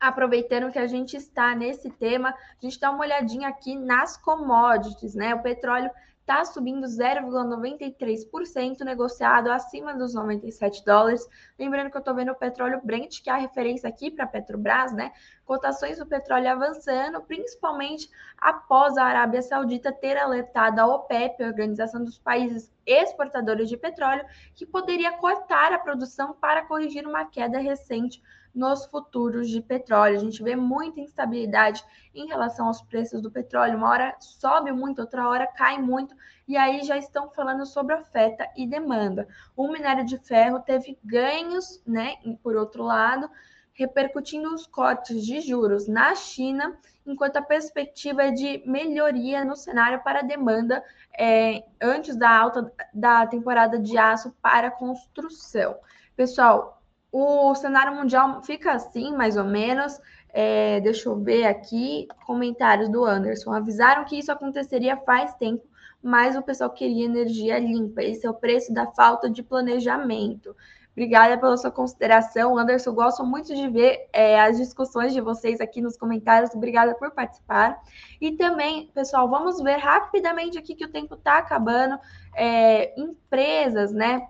aproveitando 0.00 0.70
que 0.70 0.78
a 0.78 0.86
gente 0.86 1.16
está 1.16 1.54
nesse 1.54 1.90
tema, 1.90 2.30
a 2.30 2.34
gente 2.60 2.78
dá 2.78 2.90
uma 2.90 3.00
olhadinha 3.00 3.48
aqui 3.48 3.74
nas 3.74 4.16
commodities, 4.16 5.14
né? 5.14 5.34
O 5.34 5.42
petróleo 5.42 5.90
está 6.28 6.44
subindo 6.44 6.86
0,93%, 6.86 8.80
negociado 8.84 9.50
acima 9.50 9.94
dos 9.94 10.12
97 10.12 10.84
dólares. 10.84 11.26
Lembrando 11.58 11.90
que 11.90 11.96
eu 11.96 12.00
estou 12.00 12.14
vendo 12.14 12.32
o 12.32 12.34
petróleo 12.34 12.82
Brent, 12.84 13.22
que 13.22 13.30
é 13.30 13.32
a 13.32 13.38
referência 13.38 13.88
aqui 13.88 14.10
para 14.10 14.26
a 14.26 14.28
Petrobras, 14.28 14.92
né? 14.92 15.10
Cotações 15.46 15.96
do 15.96 16.04
petróleo 16.04 16.50
avançando, 16.50 17.22
principalmente 17.22 18.10
após 18.36 18.98
a 18.98 19.04
Arábia 19.04 19.40
Saudita 19.40 19.90
ter 19.90 20.18
alertado 20.18 20.78
a 20.82 20.86
OPEP, 20.86 21.42
a 21.42 21.46
Organização 21.46 22.04
dos 22.04 22.18
Países 22.18 22.70
Exportadores 22.84 23.66
de 23.66 23.78
Petróleo, 23.78 24.26
que 24.54 24.66
poderia 24.66 25.12
cortar 25.12 25.72
a 25.72 25.78
produção 25.78 26.34
para 26.34 26.66
corrigir 26.66 27.06
uma 27.06 27.24
queda 27.24 27.58
recente 27.58 28.22
nos 28.58 28.86
futuros 28.86 29.48
de 29.48 29.60
petróleo. 29.62 30.16
A 30.16 30.20
gente 30.20 30.42
vê 30.42 30.56
muita 30.56 31.00
instabilidade 31.00 31.84
em 32.12 32.26
relação 32.26 32.66
aos 32.66 32.82
preços 32.82 33.22
do 33.22 33.30
petróleo. 33.30 33.78
Uma 33.78 33.88
hora 33.88 34.16
sobe 34.18 34.72
muito, 34.72 35.00
outra 35.00 35.28
hora 35.28 35.46
cai 35.46 35.80
muito, 35.80 36.14
e 36.46 36.56
aí 36.56 36.82
já 36.82 36.98
estão 36.98 37.30
falando 37.30 37.64
sobre 37.64 37.94
oferta 37.94 38.48
e 38.56 38.66
demanda. 38.66 39.28
O 39.56 39.68
minério 39.68 40.04
de 40.04 40.18
ferro 40.18 40.58
teve 40.58 40.98
ganhos, 41.04 41.80
né? 41.86 42.16
Por 42.42 42.56
outro 42.56 42.82
lado, 42.82 43.30
repercutindo 43.72 44.52
os 44.52 44.66
cortes 44.66 45.24
de 45.24 45.40
juros 45.40 45.86
na 45.86 46.16
China, 46.16 46.76
enquanto 47.06 47.36
a 47.36 47.42
perspectiva 47.42 48.24
é 48.24 48.32
de 48.32 48.60
melhoria 48.66 49.44
no 49.44 49.54
cenário 49.54 50.02
para 50.02 50.18
a 50.18 50.24
demanda 50.24 50.82
é, 51.16 51.62
antes 51.80 52.16
da 52.16 52.28
alta 52.28 52.72
da 52.92 53.24
temporada 53.24 53.78
de 53.78 53.96
aço 53.96 54.34
para 54.42 54.68
construção. 54.68 55.76
Pessoal, 56.16 56.77
o 57.10 57.54
cenário 57.54 57.94
mundial 57.94 58.42
fica 58.42 58.72
assim, 58.72 59.14
mais 59.16 59.36
ou 59.36 59.44
menos. 59.44 59.98
É, 60.30 60.80
deixa 60.80 61.08
eu 61.08 61.16
ver 61.16 61.46
aqui. 61.46 62.06
Comentários 62.26 62.88
do 62.88 63.04
Anderson. 63.04 63.52
Avisaram 63.52 64.04
que 64.04 64.18
isso 64.18 64.30
aconteceria 64.30 64.96
faz 64.96 65.34
tempo, 65.34 65.64
mas 66.02 66.36
o 66.36 66.42
pessoal 66.42 66.70
queria 66.70 67.06
energia 67.06 67.58
limpa. 67.58 68.02
Esse 68.02 68.26
é 68.26 68.30
o 68.30 68.34
preço 68.34 68.72
da 68.72 68.86
falta 68.86 69.30
de 69.30 69.42
planejamento. 69.42 70.54
Obrigada 70.98 71.38
pela 71.38 71.56
sua 71.56 71.70
consideração, 71.70 72.58
Anderson. 72.58 72.92
Gosto 72.92 73.24
muito 73.24 73.54
de 73.54 73.68
ver 73.68 74.08
é, 74.12 74.40
as 74.40 74.56
discussões 74.56 75.12
de 75.12 75.20
vocês 75.20 75.60
aqui 75.60 75.80
nos 75.80 75.96
comentários. 75.96 76.52
Obrigada 76.52 76.92
por 76.96 77.12
participar. 77.12 77.80
E 78.20 78.32
também, 78.32 78.90
pessoal, 78.92 79.28
vamos 79.30 79.62
ver 79.62 79.76
rapidamente 79.76 80.58
aqui 80.58 80.74
que 80.74 80.84
o 80.84 80.90
tempo 80.90 81.14
está 81.14 81.38
acabando. 81.38 81.96
É, 82.34 83.00
empresas, 83.00 83.92
né? 83.92 84.26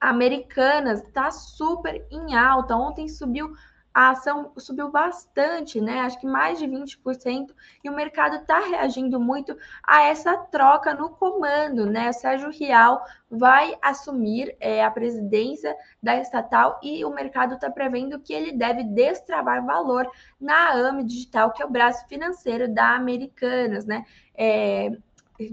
Americanas 0.00 1.02
está 1.02 1.30
super 1.30 2.06
em 2.10 2.34
alta. 2.36 2.76
Ontem 2.76 3.08
subiu 3.08 3.52
a 3.96 4.10
ação 4.10 4.52
subiu 4.58 4.90
bastante, 4.90 5.80
né? 5.80 6.00
Acho 6.00 6.20
que 6.20 6.26
mais 6.26 6.58
de 6.58 6.66
20%, 6.66 7.46
e 7.82 7.88
o 7.88 7.94
mercado 7.94 8.36
está 8.36 8.60
reagindo 8.60 9.18
muito 9.18 9.56
a 9.82 10.02
essa 10.02 10.36
troca 10.36 10.92
no 10.92 11.08
comando, 11.08 11.86
né? 11.86 12.10
O 12.10 12.12
Sérgio 12.12 12.50
Rial 12.50 13.02
vai 13.30 13.74
assumir 13.80 14.54
é, 14.60 14.84
a 14.84 14.90
presidência 14.90 15.74
da 16.02 16.14
estatal 16.20 16.78
e 16.82 17.06
o 17.06 17.10
mercado 17.14 17.54
está 17.54 17.70
prevendo 17.70 18.20
que 18.20 18.34
ele 18.34 18.52
deve 18.52 18.84
destravar 18.84 19.64
valor 19.64 20.06
na 20.38 20.72
AME 20.72 21.02
Digital, 21.02 21.52
que 21.52 21.62
é 21.62 21.64
o 21.64 21.70
braço 21.70 22.06
financeiro 22.06 22.68
da 22.68 22.94
Americanas, 22.94 23.86
né? 23.86 24.04
É, 24.36 24.90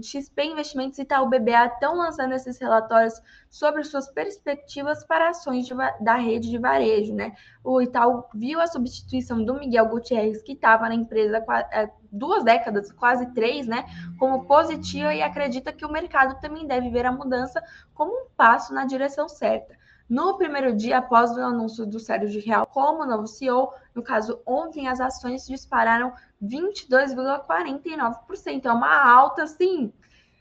XP 0.02 0.44
Investimentos 0.44 0.98
e 0.98 1.02
Itaú 1.02 1.28
BBA 1.28 1.66
estão 1.66 1.96
lançando 1.96 2.32
esses 2.32 2.58
relatórios 2.58 3.20
sobre 3.50 3.84
suas 3.84 4.10
perspectivas 4.10 5.04
para 5.04 5.30
ações 5.30 5.66
de, 5.66 5.74
da 6.00 6.14
rede 6.14 6.50
de 6.50 6.58
varejo, 6.58 7.14
né? 7.14 7.34
O 7.62 7.80
Itaú 7.80 8.24
viu 8.34 8.60
a 8.60 8.66
substituição 8.66 9.44
do 9.44 9.54
Miguel 9.54 9.88
Gutierrez, 9.88 10.42
que 10.42 10.52
estava 10.52 10.88
na 10.88 10.94
empresa 10.94 11.44
há 11.46 11.60
é, 11.72 11.90
duas 12.10 12.44
décadas, 12.44 12.90
quase 12.92 13.26
três, 13.34 13.66
né? 13.66 13.84
Como 14.18 14.46
positiva 14.46 15.14
e 15.14 15.22
acredita 15.22 15.72
que 15.72 15.84
o 15.84 15.92
mercado 15.92 16.40
também 16.40 16.66
deve 16.66 16.90
ver 16.90 17.06
a 17.06 17.12
mudança 17.12 17.62
como 17.92 18.12
um 18.12 18.26
passo 18.36 18.72
na 18.72 18.84
direção 18.84 19.28
certa. 19.28 19.76
No 20.08 20.36
primeiro 20.36 20.76
dia 20.76 20.98
após 20.98 21.30
o 21.30 21.40
anúncio 21.40 21.86
do 21.86 21.98
Sérgio 21.98 22.42
Real 22.44 22.66
como 22.66 23.06
novo 23.06 23.26
CEO, 23.26 23.72
no 23.94 24.02
caso 24.02 24.40
ontem, 24.44 24.86
as 24.86 25.00
ações 25.00 25.46
dispararam 25.46 26.12
22,49%. 26.44 28.64
É 28.64 28.72
uma 28.72 28.94
alta, 28.94 29.42
assim, 29.44 29.92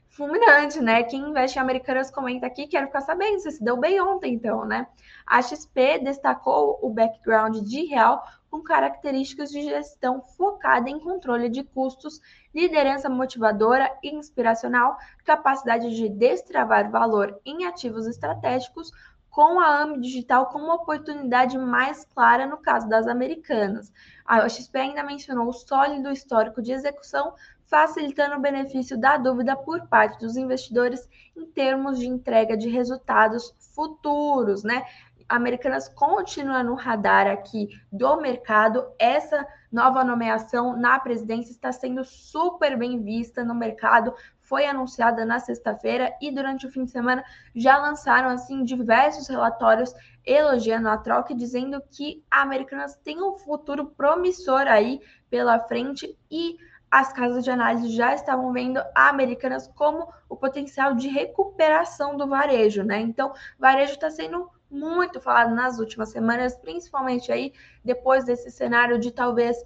fulminante, 0.10 0.80
né? 0.80 1.04
Quem 1.04 1.30
investe 1.30 1.58
em 1.58 1.62
Americanas 1.62 2.12
comenta 2.12 2.46
aqui, 2.46 2.68
quero 2.68 2.88
ficar 2.88 3.02
sabendo 3.02 3.40
se 3.40 3.52
se 3.52 3.64
deu 3.64 3.78
bem 3.78 4.00
ontem, 4.00 4.34
então, 4.34 4.66
né? 4.66 4.88
A 5.26 5.42
XP 5.42 6.00
destacou 6.00 6.78
o 6.82 6.90
background 6.90 7.64
de 7.64 7.86
Real 7.86 8.24
com 8.52 8.62
características 8.62 9.50
de 9.50 9.64
gestão 9.64 10.22
focada 10.22 10.88
em 10.88 11.00
controle 11.00 11.50
de 11.50 11.64
custos, 11.64 12.22
liderança 12.54 13.10
motivadora 13.10 13.92
e 14.04 14.14
inspiracional, 14.14 14.96
capacidade 15.26 15.96
de 15.96 16.08
destravar 16.08 16.92
valor 16.92 17.40
em 17.44 17.66
ativos 17.66 18.06
estratégicos, 18.06 18.92
com 19.34 19.60
a 19.60 19.82
AME 19.82 20.00
Digital 20.00 20.46
como 20.46 20.66
uma 20.66 20.76
oportunidade 20.76 21.58
mais 21.58 22.06
clara 22.06 22.46
no 22.46 22.58
caso 22.58 22.88
das 22.88 23.08
americanas. 23.08 23.92
A 24.24 24.48
XP 24.48 24.78
ainda 24.78 25.04
mencionou 25.04 25.48
o 25.48 25.54
sólido 25.54 26.12
histórico 26.12 26.62
de 26.62 26.72
execução, 26.72 27.34
facilitando 27.66 28.36
o 28.36 28.40
benefício 28.40 28.96
da 28.96 29.18
dúvida 29.18 29.56
por 29.56 29.88
parte 29.88 30.20
dos 30.20 30.38
investidores 30.38 31.10
em 31.36 31.48
termos 31.48 31.98
de 31.98 32.06
entrega 32.06 32.56
de 32.56 32.70
resultados 32.70 33.56
futuros, 33.74 34.64
né? 34.64 34.86
Americanas 35.28 35.90
continua 35.90 36.62
no 36.62 36.76
radar 36.76 37.26
aqui 37.26 37.70
do 37.92 38.16
mercado. 38.18 38.86
Essa 39.00 39.48
nova 39.72 40.04
nomeação 40.04 40.78
na 40.78 41.00
presidência 41.00 41.52
está 41.52 41.72
sendo 41.72 42.04
super 42.06 42.78
bem 42.78 43.02
vista 43.02 43.44
no 43.44 43.56
mercado 43.56 44.14
foi 44.44 44.66
anunciada 44.66 45.26
na 45.26 45.40
sexta-feira 45.40 46.14
e 46.22 46.32
durante 46.32 46.68
o 46.68 46.72
fim 46.72 46.86
de 46.86 46.92
semana 46.92 47.24
já 47.56 47.78
lançaram 47.78 48.30
assim 48.30 48.64
diversos 48.64 49.28
relatórios 49.28 49.94
elogiando 50.26 50.90
a 50.90 50.98
troca 50.98 51.34
e 51.34 51.36
dizendo 51.36 51.82
que 51.92 52.24
a 52.30 52.42
Americanas 52.42 52.96
tem 52.98 53.22
um 53.22 53.38
futuro 53.38 53.88
promissor 53.88 54.68
aí 54.68 55.02
pela 55.30 55.60
frente 55.60 56.18
e 56.30 56.58
as 56.92 57.12
casas 57.12 57.44
de 57.44 57.50
análise 57.50 57.90
já 57.90 58.14
estavam 58.14 58.54
vendo 58.54 58.80
a 58.94 59.10
Americanas 59.10 59.68
como 59.76 60.08
o 60.30 60.36
potencial 60.36 60.94
de 60.94 61.08
recuperação 61.08 62.16
do 62.16 62.28
varejo, 62.28 62.84
né? 62.84 63.00
Então, 63.00 63.34
varejo 63.58 63.94
está 63.94 64.12
sendo 64.12 64.48
muito 64.70 65.20
falado 65.20 65.56
nas 65.56 65.80
últimas 65.80 66.10
semanas, 66.10 66.56
principalmente 66.56 67.32
aí 67.32 67.52
depois 67.84 68.26
desse 68.26 68.52
cenário 68.52 69.00
de 69.00 69.12
talvez 69.12 69.58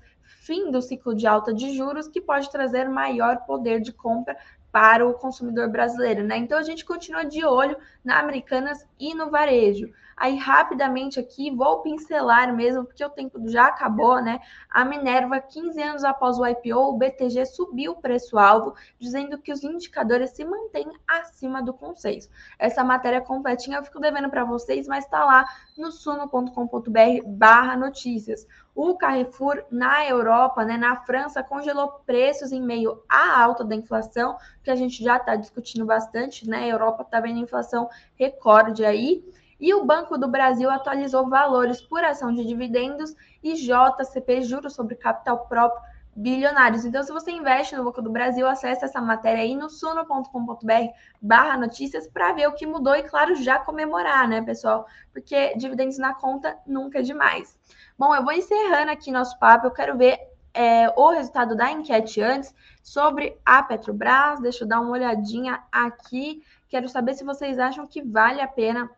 fim 0.47 0.71
do 0.71 0.81
ciclo 0.81 1.13
de 1.13 1.27
alta 1.27 1.53
de 1.53 1.75
juros, 1.75 2.07
que 2.07 2.21
pode 2.21 2.49
trazer 2.49 2.87
maior 2.89 3.45
poder 3.45 3.81
de 3.81 3.91
compra 3.91 4.37
para 4.77 5.07
o 5.07 5.13
consumidor 5.15 5.67
brasileiro, 5.69 6.23
né? 6.23 6.37
Então 6.37 6.55
a 6.55 6.61
gente 6.61 6.85
continua 6.85 7.25
de 7.25 7.43
olho 7.43 7.75
na 8.05 8.19
Americanas 8.19 8.85
e 8.99 9.13
no 9.13 9.29
varejo. 9.29 9.91
Aí 10.17 10.36
rapidamente 10.36 11.19
aqui 11.19 11.51
vou 11.51 11.83
pincelar 11.83 12.51
mesmo, 12.55 12.83
porque 12.83 13.05
o 13.05 13.10
tempo 13.10 13.39
já 13.47 13.67
acabou, 13.67 14.19
né? 14.19 14.39
A 14.67 14.83
Minerva, 14.83 15.39
15 15.39 15.79
anos 15.79 16.03
após 16.03 16.39
o 16.39 16.45
IPO, 16.47 16.75
o 16.75 16.97
BTG 16.97 17.45
subiu 17.45 17.91
o 17.91 18.01
preço-alvo, 18.01 18.73
dizendo 18.99 19.38
que 19.38 19.53
os 19.53 19.63
indicadores 19.63 20.31
se 20.31 20.43
mantêm 20.43 20.91
acima 21.07 21.62
do 21.62 21.71
consenso. 21.71 22.29
Essa 22.57 22.83
matéria 22.83 23.21
completinha 23.21 23.77
eu 23.77 23.83
fico 23.83 23.99
devendo 23.99 24.27
para 24.27 24.43
vocês, 24.43 24.88
mas 24.88 25.05
está 25.05 25.23
lá 25.23 25.45
no 25.77 25.91
suno.com.br/barra 25.91 27.77
notícias. 27.77 28.47
O 28.73 28.95
Carrefour 28.95 29.65
na 29.71 30.07
Europa, 30.07 30.63
né, 30.63 30.77
na 30.77 30.97
França, 30.97 31.41
congelou 31.41 32.03
preços 32.05 32.51
em 32.51 32.62
meio 32.62 33.03
à 33.10 33.41
alta 33.41 33.63
da 33.63 33.75
inflação, 33.75 34.38
que 34.63 34.69
a 34.69 34.75
gente 34.75 35.03
já 35.03 35.17
está 35.17 35.36
discutindo 35.36 35.83
bastante, 35.83 36.47
né? 36.47 36.65
A 36.65 36.67
Europa 36.67 37.01
está 37.01 37.19
vendo 37.19 37.39
inflação 37.39 37.89
recorde 38.15 38.86
aí. 38.88 39.23
E 39.60 39.73
o 39.73 39.86
Banco 39.86 40.17
do 40.17 40.28
Brasil 40.28 40.69
atualizou 40.69 41.28
valores 41.28 41.82
por 41.82 42.04
ação 42.04 42.34
de 42.34 42.45
dividendos 42.45 43.15
e 43.43 43.56
JCP, 43.56 44.41
juros 44.41 44.73
sobre 44.73 44.95
capital 44.95 45.47
próprio 45.47 45.82
bilionários. 46.17 46.84
Então, 46.84 47.04
se 47.04 47.12
você 47.12 47.30
investe 47.30 47.76
no 47.76 47.84
Banco 47.84 48.02
do 48.02 48.10
Brasil, 48.10 48.47
acesse 48.47 48.84
essa 48.84 49.00
matéria 49.00 49.43
aí 49.43 49.56
no 49.56 49.69
suno.com.br 49.69 50.73
barra 51.21 51.56
notícias 51.58 52.08
para 52.08 52.34
ver 52.34 52.47
o 52.47 52.54
que 52.54 52.65
mudou 52.65 52.95
e, 52.95 53.04
claro, 53.04 53.36
já 53.36 53.60
comemorar, 53.60 54.28
né, 54.28 54.41
pessoal? 54.41 54.88
Porque 55.13 55.56
dividendos 55.56 56.00
na 56.00 56.15
conta 56.15 56.58
nunca 56.65 57.00
é 57.00 57.02
demais. 57.04 57.56
Bom, 57.97 58.15
eu 58.15 58.23
vou 58.23 58.34
encerrando 58.34 58.91
aqui 58.91 59.12
nosso 59.12 59.38
papo. 59.38 59.67
Eu 59.67 59.71
quero 59.71 59.95
ver 59.95 60.17
é, 60.56 60.89
o 60.97 61.10
resultado 61.12 61.56
da 61.56 61.71
enquete 61.71 62.19
antes 62.19 62.54
sobre 62.82 63.38
a 63.45 63.62
Petrobras. 63.62 64.39
Deixa 64.39 64.63
eu 64.63 64.67
dar 64.67 64.82
uma 64.82 64.89
olhadinha 64.89 65.62
aqui. 65.71 66.41
Quero 66.69 66.88
saber 66.88 67.13
se 67.13 67.23
vocês 67.23 67.58
acham 67.60 67.88
que 67.88 68.01
vale 68.01 68.41
a 68.41 68.47
pena 68.47 68.89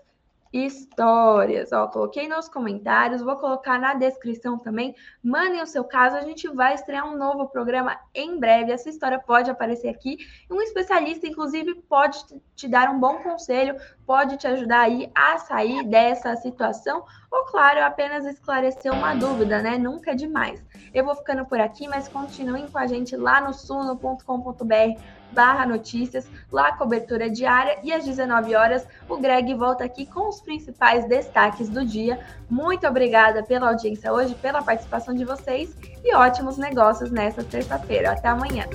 histórias. 0.52 1.72
Ó, 1.72 1.88
coloquei 1.88 2.28
nos 2.28 2.50
comentários, 2.50 3.22
vou 3.22 3.36
colocar 3.38 3.80
na 3.80 3.94
descrição 3.94 4.58
também. 4.58 4.96
Mandem 5.24 5.62
o 5.62 5.68
seu 5.68 5.84
caso, 5.84 6.18
a 6.18 6.22
gente 6.22 6.48
vai 6.50 6.74
estrear 6.74 7.08
um 7.08 7.18
novo 7.18 7.48
programa 7.48 7.98
em 8.14 8.38
breve. 8.38 8.72
Essa 8.72 8.90
história 8.90 9.20
pode 9.20 9.50
aparecer 9.50 9.88
aqui. 9.88 10.18
Um 10.50 10.62
especialista, 10.62 11.28
inclusive, 11.28 11.76
pode 11.88 12.20
te 12.56 12.68
dar 12.68 12.90
um 12.90 13.00
bom 13.00 13.20
conselho, 13.20 13.76
pode 14.06 14.38
te 14.38 14.48
ajudar 14.48 14.82
aí 14.82 15.10
a 15.16 15.38
sair 15.38 15.84
dessa 15.84 16.36
situação, 16.36 17.06
ou, 17.32 17.46
claro, 17.46 17.82
apenas 17.84 18.26
esclarecer 18.26 18.91
uma 18.91 19.15
dúvida, 19.15 19.62
né? 19.62 19.78
Nunca 19.78 20.12
é 20.12 20.15
demais. 20.15 20.62
Eu 20.94 21.06
vou 21.06 21.15
ficando 21.15 21.46
por 21.46 21.60
aqui, 21.60 21.88
mas 21.88 22.10
continuem 22.10 22.67
com 22.67 22.78
a 22.78 22.86
gente 22.86 23.15
lá 23.15 23.39
no 23.39 23.54
suno.com.br 23.54 25.00
barra 25.32 25.65
notícias, 25.65 26.28
lá 26.52 26.67
a 26.67 26.76
cobertura 26.76 27.30
diária 27.30 27.80
e 27.84 27.94
às 27.94 28.04
19 28.04 28.54
horas 28.54 28.86
o 29.08 29.15
Greg 29.15 29.54
volta 29.54 29.86
aqui 29.86 30.06
com 30.06 30.28
os 30.28 30.41
principais 30.41 31.08
destaques 31.08 31.70
do 31.70 31.86
dia. 31.86 32.20
Muito 32.50 32.86
obrigada 32.86 33.41
pela 33.41 33.70
audiência 33.70 34.12
hoje, 34.12 34.36
pela 34.36 34.62
participação 34.62 35.13
de 35.13 35.24
vocês 35.24 35.74
e 36.04 36.13
ótimos 36.13 36.58
negócios 36.58 37.12
nessa 37.12 37.44
terça-feira. 37.46 38.12
Até 38.12 38.28
amanhã. 38.28 38.65